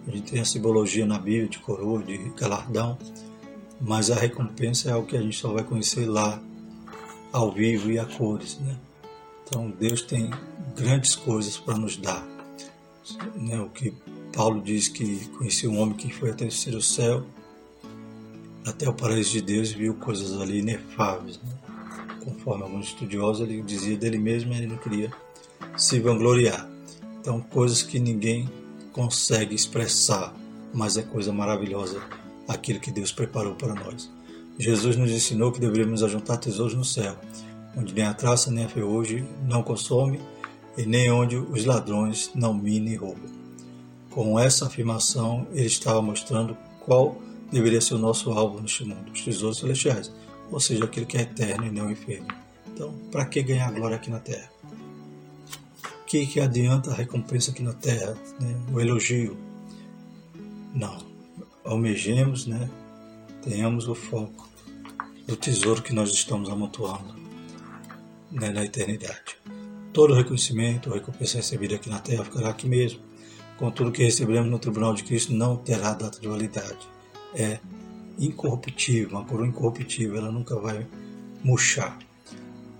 A 0.07 0.11
gente 0.11 0.33
tem 0.33 0.41
a 0.41 0.45
simbologia 0.45 1.07
na 1.07 1.19
Bíblia 1.19 1.49
de 1.49 1.59
coroa, 1.59 2.03
de 2.03 2.19
galardão, 2.37 2.99
mas 3.81 4.11
a 4.11 4.15
recompensa 4.15 4.91
é 4.91 4.93
algo 4.93 5.07
que 5.07 5.17
a 5.17 5.23
gente 5.23 5.37
só 5.37 5.53
vai 5.53 5.63
conhecer 5.63 6.07
lá, 6.07 6.43
ao 7.33 7.53
vivo 7.53 7.91
e 7.91 7.99
a 7.99 8.05
cores. 8.05 8.59
Né? 8.59 8.77
Então 9.45 9.71
Deus 9.71 10.03
tem 10.03 10.31
grandes 10.77 11.15
coisas 11.15 11.57
para 11.57 11.77
nos 11.77 11.97
dar. 11.97 12.27
Né? 13.37 13.61
O 13.61 13.69
que 13.69 13.93
Paulo 14.33 14.61
diz 14.61 14.89
que 14.89 15.27
conhecia 15.37 15.71
um 15.71 15.79
homem 15.81 15.97
que 15.97 16.13
foi 16.13 16.31
até 16.31 16.45
o 16.45 16.49
terceiro 16.49 16.83
céu, 16.83 17.25
até 18.67 18.89
o 18.89 18.93
paraíso 18.93 19.33
de 19.33 19.41
Deus 19.41 19.71
e 19.71 19.75
viu 19.75 19.95
coisas 19.95 20.41
ali 20.41 20.59
inefáveis. 20.59 21.39
Né? 21.43 21.61
conforme 22.21 22.63
alguns 22.63 22.87
estudiosos, 22.87 23.49
ele 23.49 23.63
dizia 23.63 23.97
dele 23.97 24.19
mesmo, 24.19 24.53
ele 24.53 24.67
não 24.67 24.77
queria 24.77 25.11
se 25.77 25.99
vangloriar. 25.99 26.69
Então, 27.21 27.41
coisas 27.41 27.83
que 27.83 27.99
ninguém 27.99 28.49
consegue 28.93 29.55
expressar, 29.55 30.35
mas 30.73 30.97
é 30.97 31.03
coisa 31.03 31.33
maravilhosa 31.33 32.01
aquilo 32.47 32.81
que 32.81 32.91
Deus 32.91 33.13
preparou 33.13 33.55
para 33.55 33.75
nós. 33.75 34.11
Jesus 34.59 34.97
nos 34.97 35.11
ensinou 35.11 35.53
que 35.53 35.61
deveríamos 35.61 36.03
ajuntar 36.03 36.39
tesouros 36.39 36.75
no 36.75 36.85
céu, 36.85 37.17
onde 37.77 37.95
nem 37.95 38.05
a 38.05 38.15
traça 38.15 38.51
nem 38.51 38.65
a 38.65 38.69
ferrugem 38.69 39.27
não 39.47 39.63
consome 39.63 40.21
e 40.77 40.87
nem 40.87 41.11
onde 41.11 41.37
os 41.37 41.65
ladrões 41.65 42.31
não 42.35 42.55
minam 42.55 42.93
e 42.93 42.97
roubam. 42.97 43.31
Com 44.11 44.39
essa 44.39 44.67
afirmação, 44.67 45.47
ele 45.53 45.67
estava 45.67 46.03
mostrando 46.03 46.57
qual 46.81 47.17
deveria 47.51 47.81
ser 47.81 47.95
o 47.95 47.99
nosso 47.99 48.31
alvo 48.33 48.61
neste 48.61 48.85
mundo, 48.85 49.13
os 49.13 49.25
tesouros 49.25 49.59
celestiais, 49.59 50.13
ou 50.51 50.61
seja, 50.61 50.85
aquilo 50.85 51.07
que 51.07 51.17
é 51.17 51.23
eterno 51.23 51.67
e 51.67 51.71
não 51.71 51.91
enfermo. 51.91 52.29
Então, 52.67 52.93
para 53.11 53.25
que 53.25 53.43
ganhar 53.43 53.71
glória 53.73 53.97
aqui 53.97 54.11
na 54.11 54.19
terra? 54.19 54.51
O 55.85 56.05
que, 56.07 56.27
que 56.27 56.41
adianta 56.41 56.91
a 56.91 56.95
recompensa 56.95 57.53
aqui 57.53 57.63
na 57.63 57.73
terra? 57.73 58.17
Né? 58.41 58.57
O 58.73 58.81
elogio? 58.81 59.37
Não. 60.75 60.99
Almejemos, 61.65 62.47
né? 62.47 62.69
tenhamos 63.43 63.89
o 63.89 63.95
foco 63.95 64.49
do 65.27 65.37
tesouro 65.37 65.83
que 65.83 65.95
nós 65.95 66.11
estamos 66.11 66.49
amontoando 66.51 67.15
né? 68.31 68.51
na 68.51 68.65
eternidade. 68.65 69.37
Todo 69.93 70.15
reconhecimento 70.15 70.89
ou 70.89 70.95
recompensa 70.95 71.39
recebida 71.39 71.75
aqui 71.75 71.89
na 71.89 71.99
terra 71.99 72.25
ficará 72.25 72.51
aqui 72.51 72.69
mesmo. 72.69 73.01
Contudo, 73.59 73.91
o 73.91 73.93
que 73.93 74.03
receberemos 74.03 74.51
no 74.51 74.59
tribunal 74.59 74.95
de 74.95 75.03
Cristo 75.03 75.33
não 75.33 75.57
terá 75.57 75.93
data 75.93 76.21
de 76.21 76.29
validade. 76.29 76.79
É 77.35 77.59
incorruptível, 78.19 79.11
uma 79.11 79.25
coroa 79.25 79.47
incorruptível, 79.47 80.17
ela 80.17 80.31
nunca 80.31 80.55
vai 80.57 80.87
murchar. 81.43 81.99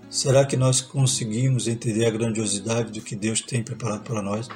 Será 0.09 0.45
que 0.45 0.57
nós 0.57 0.81
conseguimos 0.81 1.67
entender 1.67 2.05
a 2.05 2.09
grandiosidade 2.09 2.91
do 2.91 3.01
que 3.01 3.15
Deus 3.15 3.41
tem 3.41 3.63
preparado 3.63 4.03
para 4.03 4.21
nós? 4.21 4.49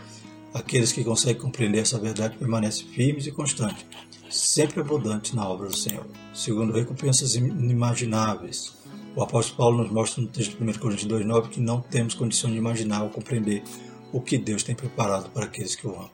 Aqueles 0.53 0.91
que 0.91 1.03
conseguem 1.03 1.41
compreender 1.41 1.79
essa 1.79 1.99
verdade 1.99 2.37
permanecem 2.37 2.87
firmes 2.87 3.27
e 3.27 3.31
constantes, 3.31 3.85
sempre 4.29 4.81
abundantes 4.81 5.33
na 5.33 5.47
obra 5.47 5.67
do 5.67 5.75
Senhor, 5.75 6.05
segundo 6.33 6.73
recompensas 6.73 7.35
inimagináveis. 7.35 8.73
O 9.15 9.23
apóstolo 9.23 9.57
Paulo 9.57 9.83
nos 9.83 9.91
mostra 9.91 10.21
no 10.21 10.27
texto 10.27 10.57
de 10.57 10.63
1 10.63 10.73
Coríntios 10.73 11.09
2,9 11.09 11.47
que 11.47 11.61
não 11.61 11.79
temos 11.79 12.13
condição 12.13 12.51
de 12.51 12.57
imaginar 12.57 13.01
ou 13.01 13.09
compreender 13.09 13.63
o 14.11 14.19
que 14.19 14.37
Deus 14.37 14.61
tem 14.61 14.75
preparado 14.75 15.29
para 15.29 15.45
aqueles 15.45 15.73
que 15.73 15.87
o 15.87 15.91
amam. 15.91 16.09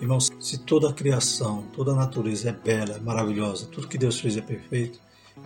Irmãos, 0.00 0.30
se 0.40 0.58
toda 0.58 0.90
a 0.90 0.92
criação, 0.92 1.64
toda 1.72 1.92
a 1.92 1.94
natureza 1.94 2.48
é 2.48 2.52
bela, 2.52 2.96
é 2.96 3.00
maravilhosa, 3.00 3.66
tudo 3.66 3.86
que 3.86 3.96
Deus 3.96 4.18
fez 4.18 4.36
é 4.36 4.40
perfeito, 4.40 4.98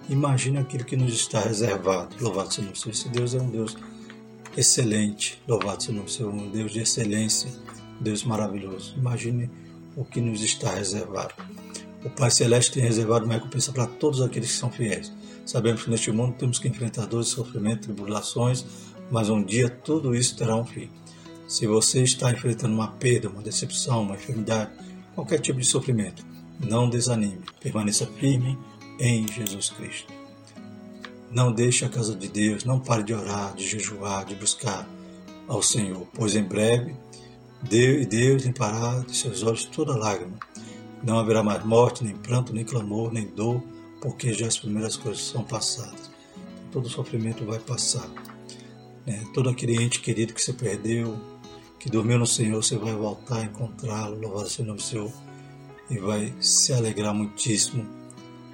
imagine 0.08 0.56
aquilo 0.56 0.84
que 0.84 0.96
nos 0.96 1.12
está 1.12 1.40
reservado. 1.40 2.16
Louvado 2.18 2.54
seja 2.54 2.70
o 2.70 2.76
Senhor. 2.76 2.92
Esse 2.92 3.08
Deus 3.10 3.34
é 3.34 3.38
um 3.38 3.50
Deus 3.50 3.76
excelente. 4.56 5.42
Louvado 5.46 5.82
seja 5.82 6.00
o 6.00 6.08
Senhor. 6.08 6.32
Um 6.32 6.50
Deus 6.50 6.72
de 6.72 6.80
excelência, 6.80 7.50
Deus 8.00 8.24
maravilhoso. 8.24 8.94
Imagine 8.96 9.50
o 9.94 10.06
que 10.06 10.22
nos 10.22 10.40
está 10.42 10.74
reservado. 10.74 11.34
O 12.02 12.08
Pai 12.08 12.30
Celeste 12.30 12.72
tem 12.72 12.82
reservado 12.82 13.26
uma 13.26 13.34
recompensa 13.34 13.72
para 13.72 13.86
todos 13.86 14.22
aqueles 14.22 14.52
que 14.52 14.56
são 14.56 14.70
fiéis. 14.70 15.12
Sabemos 15.44 15.84
que 15.84 15.90
neste 15.90 16.10
mundo 16.10 16.34
temos 16.38 16.58
que 16.58 16.68
enfrentar 16.68 17.06
dores, 17.06 17.28
sofrimento, 17.28 17.82
tribulações, 17.82 18.64
mas 19.10 19.28
um 19.28 19.42
dia 19.42 19.68
tudo 19.68 20.14
isso 20.14 20.36
terá 20.36 20.56
um 20.56 20.64
fim. 20.64 20.88
Se 21.46 21.66
você 21.66 22.02
está 22.02 22.32
enfrentando 22.32 22.74
uma 22.74 22.88
perda, 22.88 23.28
uma 23.28 23.42
decepção, 23.42 24.02
uma 24.02 24.14
enfermidade, 24.14 24.70
qualquer 25.14 25.40
tipo 25.40 25.60
de 25.60 25.66
sofrimento, 25.66 26.24
não 26.58 26.88
desanime, 26.88 27.42
permaneça 27.60 28.06
firme 28.06 28.58
em 28.98 29.28
Jesus 29.28 29.70
Cristo. 29.70 30.12
Não 31.30 31.52
deixe 31.52 31.84
a 31.84 31.88
casa 31.88 32.14
de 32.14 32.28
Deus, 32.28 32.64
não 32.64 32.80
pare 32.80 33.02
de 33.02 33.12
orar, 33.12 33.54
de 33.54 33.66
jejuar, 33.66 34.24
de 34.24 34.34
buscar 34.34 34.88
ao 35.46 35.62
Senhor, 35.62 36.06
pois 36.14 36.34
em 36.34 36.44
breve 36.44 36.94
Deus 37.62 38.44
limpará 38.44 39.00
de 39.00 39.16
seus 39.16 39.42
olhos 39.42 39.64
toda 39.64 39.96
lágrima. 39.96 40.38
Não 41.02 41.18
haverá 41.18 41.42
mais 41.42 41.64
morte, 41.64 42.04
nem 42.04 42.16
pranto, 42.16 42.52
nem 42.52 42.64
clamor, 42.64 43.12
nem 43.12 43.26
dor, 43.26 43.62
porque 44.04 44.34
já 44.34 44.46
as 44.46 44.58
primeiras 44.58 44.98
coisas 44.98 45.24
são 45.24 45.42
passadas. 45.42 46.10
Todo 46.70 46.90
sofrimento 46.90 47.42
vai 47.46 47.58
passar. 47.58 48.06
Né? 49.06 49.24
Todo 49.32 49.48
aquele 49.48 49.82
ente 49.82 50.00
querido 50.00 50.34
que 50.34 50.42
você 50.42 50.52
perdeu, 50.52 51.18
que 51.80 51.88
dormiu 51.88 52.18
no 52.18 52.26
Senhor, 52.26 52.62
você 52.62 52.76
vai 52.76 52.92
voltar 52.92 53.38
a 53.38 53.44
encontrá-lo, 53.44 54.20
louvado 54.20 54.50
seja 54.50 54.62
o 54.62 54.66
nome 54.66 54.82
Senhor, 54.82 55.10
e 55.88 55.96
vai 55.98 56.34
se 56.38 56.74
alegrar 56.74 57.14
muitíssimo 57.14 57.88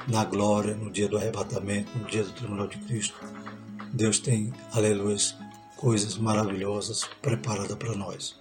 na 0.07 0.25
glória, 0.25 0.77
no 0.77 0.89
dia 0.89 1.09
do 1.09 1.19
arrebatamento, 1.19 1.99
no 1.99 2.05
dia 2.05 2.23
do 2.23 2.31
tribunal 2.31 2.69
de 2.69 2.79
Cristo. 2.79 3.17
Deus 3.93 4.21
tem, 4.21 4.53
aleluia, 4.71 5.17
coisas 5.77 6.17
maravilhosas 6.17 7.03
preparadas 7.21 7.77
para 7.77 7.97
nós. 7.97 8.37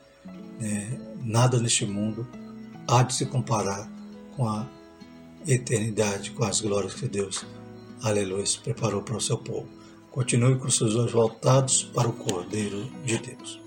É, 0.61 0.95
nada 1.23 1.59
neste 1.59 1.87
mundo 1.87 2.27
há 2.87 3.01
de 3.01 3.15
se 3.15 3.25
comparar 3.25 3.89
com 4.35 4.47
a 4.47 4.67
eternidade, 5.47 6.31
com 6.31 6.43
as 6.43 6.61
glórias 6.61 6.93
que 6.93 7.07
Deus, 7.07 7.45
aleluia, 8.01 8.45
preparou 8.63 9.01
para 9.01 9.17
o 9.17 9.21
seu 9.21 9.37
povo. 9.37 9.67
Continue 10.11 10.57
com 10.57 10.69
seus 10.69 10.95
olhos 10.95 11.11
voltados 11.11 11.83
para 11.83 12.07
o 12.07 12.13
Cordeiro 12.13 12.89
de 13.05 13.17
Deus. 13.17 13.59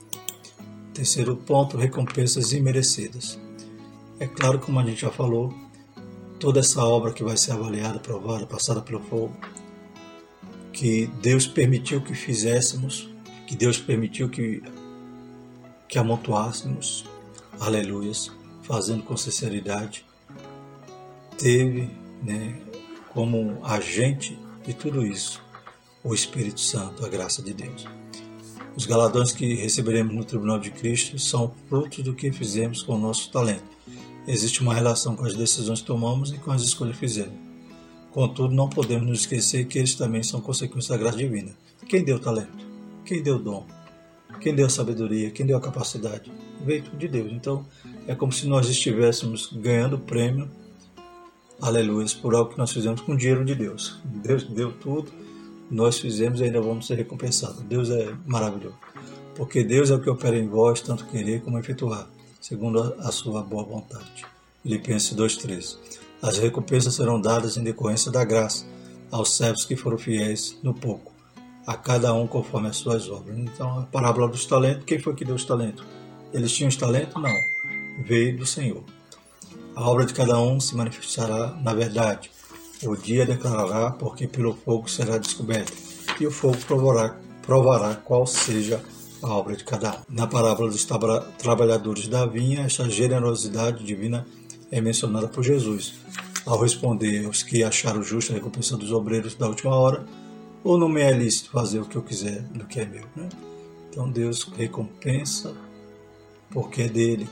Terceiro 0.93 1.37
ponto, 1.37 1.77
recompensas 1.77 2.53
imerecidas. 2.53 3.39
É 4.19 4.27
claro, 4.27 4.59
como 4.59 4.79
a 4.79 4.85
gente 4.85 5.01
já 5.01 5.11
falou, 5.11 5.55
toda 6.39 6.61
essa 6.61 6.85
obra 6.85 7.13
que 7.13 7.23
vai 7.23 7.37
ser 7.37 7.53
avaliada, 7.53 7.99
provada, 7.99 8.47
passada 8.47 8.83
pelo 8.83 9.01
fogo, 9.01 9.35
que 10.73 11.07
Deus 11.21 11.47
permitiu 11.47 12.01
que 12.01 12.15
fizéssemos, 12.15 13.09
que 13.47 13.55
Deus 13.55 13.79
permitiu 13.79 14.29
que, 14.29 14.63
que 15.89 15.99
amontoássemos, 15.99 17.05
aleluias, 17.61 18.31
fazendo 18.63 19.03
com 19.03 19.17
sinceridade, 19.17 20.05
teve 21.43 21.91
né, 22.23 22.57
como 23.13 23.59
agente 23.65 24.39
de 24.65 24.73
tudo 24.73 25.05
isso 25.05 25.43
o 26.05 26.15
Espírito 26.15 26.61
Santo, 26.61 27.05
a 27.05 27.09
graça 27.09 27.43
de 27.43 27.53
Deus. 27.53 27.85
Os 28.77 28.87
galadões 28.87 29.33
que 29.33 29.55
receberemos 29.55 30.15
no 30.15 30.25
tribunal 30.25 30.59
de 30.59 30.71
Cristo 30.71 31.19
são 31.19 31.53
frutos 31.69 32.03
do 32.05 32.15
que 32.15 32.31
fizemos 32.33 32.83
com 32.83 32.95
o 32.95 32.99
nosso 32.99 33.31
talento. 33.31 33.65
Existe 34.27 34.63
uma 34.63 34.73
relação 34.73 35.17
com 35.17 35.25
as 35.25 35.35
decisões 35.35 35.81
que 35.81 35.87
tomamos 35.87 36.33
e 36.33 36.39
com 36.39 36.53
as 36.53 36.63
escolhas 36.63 36.95
que 36.95 37.01
fizemos. 37.01 37.35
Contudo, 38.13 38.55
não 38.55 38.69
podemos 38.69 39.07
nos 39.07 39.21
esquecer 39.21 39.67
que 39.67 39.79
eles 39.79 39.97
também 39.97 40.23
são 40.23 40.41
consequência 40.41 40.91
da 40.91 41.03
graça 41.03 41.19
divina. 41.19 41.51
Quem 41.89 42.05
deu 42.05 42.21
talento? 42.21 42.65
Quem 43.05 43.21
deu 43.21 43.39
dom? 43.39 43.67
Quem 44.41 44.55
deu 44.55 44.67
a 44.67 44.71
sabedoria? 44.71 45.31
Quem 45.31 45.45
deu 45.45 45.57
a 45.57 45.61
capacidade? 45.61 46.33
Veio 46.65 46.85
tudo 46.85 46.99
de 46.99 47.09
Deus. 47.09 47.33
Então, 47.33 47.67
é 48.07 48.15
como 48.15 48.33
se 48.33 48.47
nós 48.47 48.69
estivéssemos 48.69 49.53
ganhando 49.53 49.99
prêmio, 49.99 50.49
aleluia, 51.63 52.07
por 52.21 52.35
algo 52.35 52.51
que 52.51 52.59
nós 52.59 52.73
fizemos 52.73 53.01
com 53.01 53.13
o 53.13 53.17
dinheiro 53.17 53.45
de 53.45 53.55
Deus. 53.55 53.99
Deus 54.05 54.45
deu 54.45 54.73
tudo 54.73 55.23
nós 55.73 55.99
fizemos 55.99 56.41
e 56.41 56.45
ainda 56.45 56.61
vamos 56.61 56.87
ser 56.87 56.97
recompensados. 56.97 57.63
Deus 57.63 57.89
é 57.89 58.15
maravilhoso. 58.27 58.77
Porque 59.35 59.65
Deus 59.65 59.91
é 59.91 59.95
o 59.95 60.01
que 60.01 60.11
opera 60.11 60.37
em 60.37 60.47
vós, 60.47 60.83
tanto 60.83 61.07
querer 61.07 61.41
como 61.41 61.59
efetuar, 61.59 62.07
segundo 62.41 62.95
a 62.99 63.11
sua 63.11 63.43
boa 63.43 63.65
vontade. 63.65 64.27
Filipenses 64.63 65.17
2,13. 65.17 65.79
As 66.21 66.37
recompensas 66.37 66.95
serão 66.95 67.19
dadas 67.19 67.57
em 67.57 67.65
decorrência 67.65 68.13
da 68.13 68.23
graça 68.23 68.67
aos 69.11 69.35
servos 69.35 69.65
que 69.65 69.75
foram 69.75 69.97
fiéis 69.97 70.59
no 70.63 70.75
pouco, 70.75 71.11
a 71.67 71.75
cada 71.75 72.13
um 72.13 72.27
conforme 72.27 72.69
as 72.69 72.77
suas 72.77 73.09
obras. 73.09 73.37
Então, 73.39 73.81
a 73.81 73.83
parábola 73.85 74.29
dos 74.29 74.45
talentos, 74.45 74.85
quem 74.85 74.99
foi 74.99 75.15
que 75.15 75.25
deu 75.25 75.35
os 75.35 75.45
talentos? 75.45 75.83
Eles 76.35 76.53
tinham 76.53 76.69
os 76.69 76.77
talentos? 76.77 77.21
Não. 77.21 77.35
Veio 78.05 78.37
do 78.37 78.45
Senhor. 78.45 78.85
A 79.75 79.89
obra 79.89 80.05
de 80.05 80.13
cada 80.13 80.39
um 80.39 80.61
se 80.61 80.77
manifestará 80.77 81.57
na 81.63 81.73
verdade 81.73 82.31
o 82.85 82.97
dia 82.97 83.25
declarará, 83.25 83.91
porque 83.93 84.27
pelo 84.27 84.55
fogo 84.55 84.91
será 84.91 85.17
descoberto, 85.17 85.73
e 86.21 86.27
o 86.27 86.31
fogo 86.31 86.59
provará, 86.67 87.17
provará 87.41 87.95
qual 87.95 88.27
seja 88.27 88.83
a 89.23 89.29
obra 89.29 89.57
de 89.57 89.65
cada 89.65 89.93
um. 89.93 90.03
Na 90.09 90.27
parábola 90.27 90.71
dos 90.71 90.87
trabalhadores 91.39 92.09
da 92.09 92.27
vinha, 92.27 92.63
esta 92.63 92.91
generosidade 92.91 93.85
divina 93.85 94.27
é 94.71 94.81
mencionada 94.81 95.29
por 95.29 95.45
Jesus, 95.45 95.95
ao 96.45 96.61
responder 96.61 97.25
aos 97.25 97.43
que 97.43 97.63
acharam 97.63 98.03
justa 98.03 98.33
a 98.33 98.37
recompensa 98.37 98.77
dos 98.77 98.91
obreiros 98.91 99.35
da 99.35 99.47
última 99.47 99.77
hora, 99.77 100.05
ou 100.65 100.77
não 100.77 100.89
me 100.89 101.01
é 101.01 101.13
lícito 101.13 101.51
fazer 101.51 101.81
o 101.81 101.87
que 101.87 101.97
eu 101.97 102.03
quiser 102.03 102.43
do 102.49 102.67
que 102.67 102.81
é 102.81 102.85
meu. 102.85 103.05
Né? 103.15 103.29
Então 103.91 104.11
Deus 104.11 104.43
recompensa 104.57 105.55
porque 106.51 106.83
é 106.83 106.89
dele, 106.89 107.29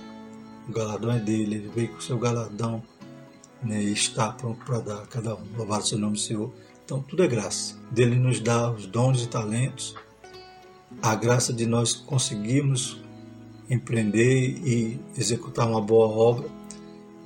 o 0.71 0.73
galadão 0.73 1.11
é 1.13 1.19
dele, 1.19 1.57
ele 1.57 1.69
veio 1.69 1.89
com 1.89 1.99
o 1.99 2.03
seu 2.03 2.19
galadão 2.19 2.83
né, 3.63 3.83
e 3.83 3.93
está 3.93 4.33
pronto 4.33 4.65
para 4.65 4.81
dar 4.81 5.03
a 5.03 5.07
cada 5.07 5.35
um. 5.35 5.43
Louvado 5.57 5.85
seja 5.85 5.97
o 5.97 5.99
nome 5.99 6.15
do 6.15 6.21
Senhor. 6.21 6.53
Então, 6.85 7.03
tudo 7.03 7.23
é 7.23 7.29
graça. 7.29 7.77
Dele 7.91 8.17
nos 8.17 8.41
dá 8.41 8.71
os 8.71 8.87
dons 8.87 9.23
e 9.23 9.29
talentos, 9.29 9.95
a 11.03 11.15
graça 11.15 11.53
de 11.53 11.67
nós 11.67 11.93
conseguirmos 11.93 13.01
empreender 13.69 14.59
e 14.65 15.01
executar 15.17 15.69
uma 15.69 15.81
boa 15.81 16.09
obra, 16.09 16.49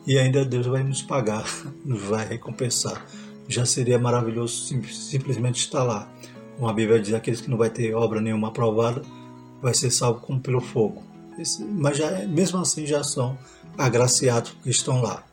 e 0.07 0.19
ainda 0.19 0.45
Deus 0.45 0.67
vai 0.67 0.83
nos 0.83 1.01
pagar, 1.01 1.47
nos 1.85 2.03
vai 2.05 2.27
recompensar. 2.27 3.07
Já 3.49 3.65
seria 3.65 3.99
maravilhoso 3.99 4.65
sim, 4.65 4.83
simplesmente 4.83 5.61
estar 5.61 5.83
lá. 5.83 6.11
Como 6.57 6.69
a 6.69 6.73
Bíblia 6.73 7.01
diz, 7.01 7.15
aqueles 7.15 7.41
que 7.41 7.51
não 7.51 7.57
vai 7.57 7.71
ter 7.71 7.95
obra 7.95 8.21
nenhuma 8.21 8.49
aprovada, 8.49 9.03
vai 9.63 9.73
ser 9.73 9.91
salvo 9.91 10.21
como 10.21 10.41
pelo 10.41 10.61
fogo. 10.61 11.03
Mas 11.71 11.97
já, 11.97 12.11
é, 12.11 12.27
mesmo 12.27 12.59
assim 12.59 12.87
já 12.87 13.03
são 13.03 13.39
agraciados 13.77 14.57
que 14.63 14.71
estão 14.71 15.03
lá. 15.03 15.25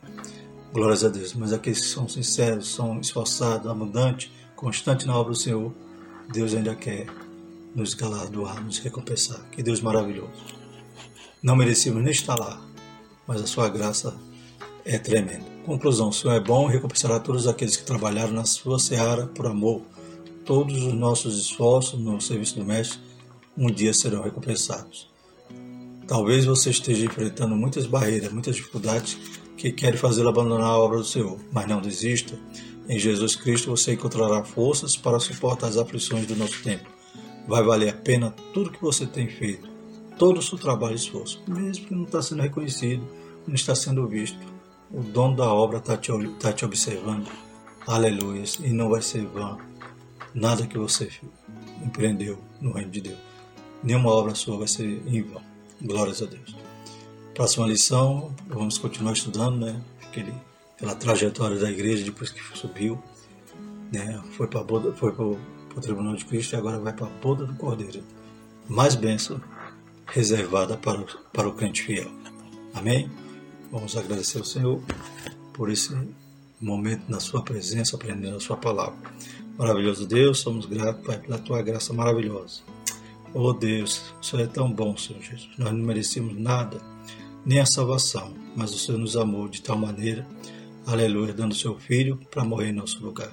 Glórias 0.72 1.04
a 1.04 1.08
Deus. 1.08 1.34
Mas 1.34 1.52
aqueles 1.52 1.80
que 1.80 1.86
são 1.86 2.08
sinceros, 2.08 2.74
são 2.74 3.00
esforçados, 3.00 3.70
abundantes, 3.70 4.30
constantes 4.56 5.06
na 5.06 5.16
obra 5.16 5.32
do 5.32 5.38
Senhor, 5.38 5.72
Deus 6.32 6.54
ainda 6.54 6.74
quer 6.74 7.06
nos 7.74 7.94
galardoar, 7.94 8.62
nos 8.62 8.78
recompensar. 8.78 9.40
Que 9.50 9.62
Deus 9.62 9.80
maravilhoso. 9.80 10.30
Não 11.42 11.56
merecemos 11.56 12.02
nem 12.02 12.12
estar 12.12 12.38
lá, 12.38 12.60
mas 13.26 13.40
a 13.42 13.46
sua 13.46 13.68
graça 13.68 14.14
é 14.84 14.98
tremenda. 14.98 15.44
Conclusão: 15.64 16.08
o 16.08 16.12
Senhor 16.12 16.34
é 16.34 16.40
bom 16.40 16.68
e 16.68 16.72
recompensará 16.72 17.20
todos 17.20 17.46
aqueles 17.46 17.76
que 17.76 17.84
trabalharam 17.84 18.32
na 18.32 18.44
sua 18.44 18.78
seara 18.78 19.26
por 19.26 19.46
amor. 19.46 19.82
Todos 20.44 20.82
os 20.82 20.94
nossos 20.94 21.38
esforços 21.38 22.00
no 22.00 22.20
serviço 22.20 22.58
do 22.58 22.64
Mestre 22.64 22.98
um 23.56 23.70
dia 23.70 23.92
serão 23.92 24.22
recompensados. 24.22 25.11
Talvez 26.06 26.44
você 26.44 26.70
esteja 26.70 27.04
enfrentando 27.04 27.54
muitas 27.56 27.86
barreiras, 27.86 28.32
muitas 28.32 28.56
dificuldades 28.56 29.18
que 29.56 29.70
querem 29.70 29.98
fazê-lo 29.98 30.28
abandonar 30.28 30.66
a 30.66 30.78
obra 30.78 30.98
do 30.98 31.04
Senhor. 31.04 31.38
Mas 31.52 31.68
não 31.68 31.80
desista. 31.80 32.38
Em 32.88 32.98
Jesus 32.98 33.36
Cristo 33.36 33.70
você 33.70 33.92
encontrará 33.92 34.42
forças 34.42 34.96
para 34.96 35.20
suportar 35.20 35.68
as 35.68 35.76
aflições 35.76 36.26
do 36.26 36.36
nosso 36.36 36.62
tempo. 36.62 36.88
Vai 37.46 37.62
valer 37.62 37.90
a 37.90 37.96
pena 37.96 38.34
tudo 38.52 38.70
que 38.70 38.82
você 38.82 39.06
tem 39.06 39.28
feito, 39.28 39.68
todo 40.18 40.38
o 40.38 40.42
seu 40.42 40.58
trabalho 40.58 40.94
e 40.94 40.96
esforço, 40.96 41.42
mesmo 41.46 41.86
que 41.86 41.94
não 41.94 42.04
está 42.04 42.22
sendo 42.22 42.42
reconhecido, 42.42 43.06
não 43.46 43.54
está 43.54 43.74
sendo 43.74 44.06
visto. 44.06 44.38
O 44.90 45.00
dono 45.00 45.36
da 45.36 45.52
obra 45.52 45.78
está 45.78 45.96
te, 45.96 46.10
tá 46.38 46.52
te 46.52 46.64
observando. 46.64 47.26
Aleluia. 47.86 48.44
E 48.60 48.72
não 48.72 48.90
vai 48.90 49.02
ser 49.02 49.24
vã 49.26 49.58
nada 50.34 50.66
que 50.66 50.78
você 50.78 51.08
empreendeu 51.84 52.38
no 52.60 52.72
reino 52.72 52.90
de 52.90 53.00
Deus. 53.00 53.18
Nenhuma 53.82 54.10
obra 54.10 54.34
sua 54.34 54.58
vai 54.58 54.68
ser 54.68 55.02
em 55.06 55.22
vão. 55.22 55.51
Glórias 55.84 56.22
a 56.22 56.26
Deus. 56.26 56.54
Próxima 57.34 57.66
lição, 57.66 58.32
vamos 58.46 58.78
continuar 58.78 59.14
estudando, 59.14 59.66
né? 59.66 59.82
Aquele, 60.06 60.32
aquela 60.76 60.94
trajetória 60.94 61.58
da 61.58 61.68
igreja 61.68 62.04
depois 62.04 62.30
que 62.30 62.40
subiu, 62.56 63.02
né? 63.92 64.22
Foi 64.36 64.46
para 64.46 64.64
foi 64.94 65.12
para 65.12 65.24
o 65.24 65.38
tribunal 65.80 66.14
de 66.14 66.24
Cristo 66.24 66.52
e 66.52 66.56
agora 66.56 66.78
vai 66.78 66.92
para 66.92 67.06
a 67.06 67.10
boda 67.10 67.44
do 67.44 67.54
Cordeiro. 67.54 68.00
Mais 68.68 68.94
bênção 68.94 69.40
reservada 70.06 70.76
para 70.76 71.04
para 71.32 71.48
o 71.48 71.52
crente 71.52 71.82
fiel. 71.82 72.10
Amém? 72.74 73.10
Vamos 73.72 73.96
agradecer 73.96 74.38
ao 74.38 74.44
Senhor 74.44 74.80
por 75.52 75.68
esse 75.68 75.96
momento 76.60 77.02
na 77.08 77.18
sua 77.18 77.42
presença, 77.42 77.96
aprendendo 77.96 78.36
a 78.36 78.40
sua 78.40 78.56
palavra. 78.56 78.96
Maravilhoso 79.58 80.06
Deus, 80.06 80.38
somos 80.38 80.64
gratos, 80.64 81.04
Pai, 81.04 81.18
pela 81.18 81.38
tua 81.38 81.60
graça 81.60 81.92
maravilhosa. 81.92 82.62
Oh 83.34 83.54
Deus, 83.54 84.12
o 84.20 84.24
Senhor 84.24 84.42
é 84.42 84.46
tão 84.46 84.70
bom, 84.70 84.94
Senhor 84.94 85.22
Jesus. 85.22 85.48
Nós 85.56 85.72
não 85.72 85.82
merecemos 85.84 86.38
nada 86.38 86.78
nem 87.46 87.60
a 87.60 87.66
salvação, 87.66 88.34
mas 88.54 88.74
o 88.74 88.78
Senhor 88.78 88.98
nos 88.98 89.16
amou 89.16 89.48
de 89.48 89.62
tal 89.62 89.76
maneira, 89.76 90.26
aleluia, 90.86 91.32
dando 91.32 91.54
seu 91.54 91.78
Filho 91.78 92.20
para 92.30 92.44
morrer 92.44 92.68
em 92.68 92.72
nosso 92.72 93.02
lugar. 93.02 93.32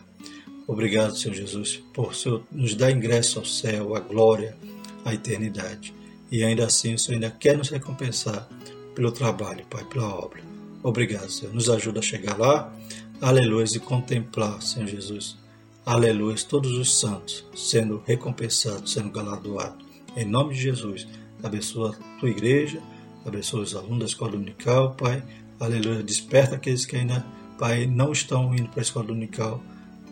Obrigado, 0.66 1.18
Senhor 1.18 1.34
Jesus, 1.34 1.84
por 1.94 2.14
nos 2.50 2.76
dar 2.76 2.92
ingresso 2.92 3.40
ao 3.40 3.46
céu, 3.46 3.94
à 3.94 4.00
glória, 4.00 4.56
à 5.04 5.14
eternidade. 5.14 5.94
E 6.32 6.44
ainda 6.46 6.66
assim, 6.66 6.94
o 6.94 7.00
Senhor 7.00 7.16
ainda 7.16 7.32
quer 7.32 7.58
nos 7.58 7.70
recompensar 7.70 8.48
pelo 8.96 9.12
trabalho, 9.12 9.66
Pai, 9.70 9.84
pela 9.84 10.08
obra. 10.08 10.42
Obrigado, 10.82 11.30
Senhor. 11.30 11.54
Nos 11.54 11.70
ajuda 11.70 12.00
a 12.00 12.04
chegar 12.04 12.38
lá, 12.38 12.74
aleluia, 13.20 13.66
e 13.66 13.80
contemplar, 13.80 14.62
Senhor 14.62 14.88
Jesus, 14.88 15.38
aleluia, 15.86 16.38
todos 16.48 16.72
os 16.72 17.00
santos 17.00 17.46
sendo 17.54 18.02
recompensados, 18.06 18.94
sendo 18.94 19.10
galardoados. 19.10 19.89
Em 20.16 20.26
nome 20.26 20.54
de 20.54 20.62
Jesus, 20.62 21.08
abençoa 21.44 21.92
a 21.92 22.20
tua 22.20 22.30
igreja, 22.30 22.82
abençoa 23.26 23.62
os 23.62 23.76
alunos 23.76 24.00
da 24.00 24.06
escola 24.06 24.32
dominical, 24.32 24.96
Pai. 24.96 25.24
Aleluia. 25.60 26.04
Desperta 26.04 26.56
aqueles 26.56 26.86
que 26.86 26.96
ainda, 26.96 27.26
Pai, 27.58 27.86
não 27.86 28.12
estão 28.12 28.54
indo 28.56 28.70
para 28.70 28.82
a 28.82 28.84
escola 28.84 29.06
dominical, 29.06 29.62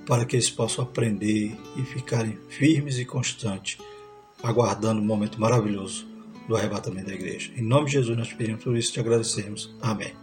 para 0.05 0.25
que 0.25 0.35
eles 0.35 0.49
possam 0.49 0.83
aprender 0.83 1.55
e 1.75 1.81
ficarem 1.83 2.37
firmes 2.49 2.97
e 2.97 3.05
constantes, 3.05 3.77
aguardando 4.41 4.99
o 4.99 5.03
um 5.03 5.07
momento 5.07 5.39
maravilhoso 5.39 6.07
do 6.47 6.55
arrebatamento 6.55 7.07
da 7.07 7.13
igreja. 7.13 7.51
Em 7.55 7.61
nome 7.61 7.87
de 7.87 7.93
Jesus, 7.93 8.17
nós 8.17 8.31
pedimos 8.31 8.63
por 8.63 8.77
isso 8.77 8.89
e 8.91 8.93
te 8.93 8.99
agradecemos. 8.99 9.75
Amém. 9.81 10.13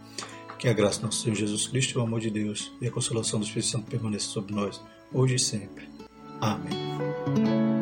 Que 0.57 0.67
a 0.67 0.73
graça 0.73 0.99
do 0.99 1.05
nosso 1.05 1.21
Senhor 1.21 1.35
Jesus 1.35 1.67
Cristo, 1.67 1.99
o 1.99 2.01
amor 2.01 2.19
de 2.19 2.31
Deus 2.31 2.71
e 2.81 2.87
a 2.87 2.91
consolação 2.91 3.39
do 3.39 3.45
Espírito 3.45 3.67
Santo 3.67 3.85
permaneça 3.89 4.27
sobre 4.27 4.55
nós, 4.55 4.81
hoje 5.13 5.35
e 5.35 5.39
sempre. 5.39 5.87
Amém. 6.41 7.74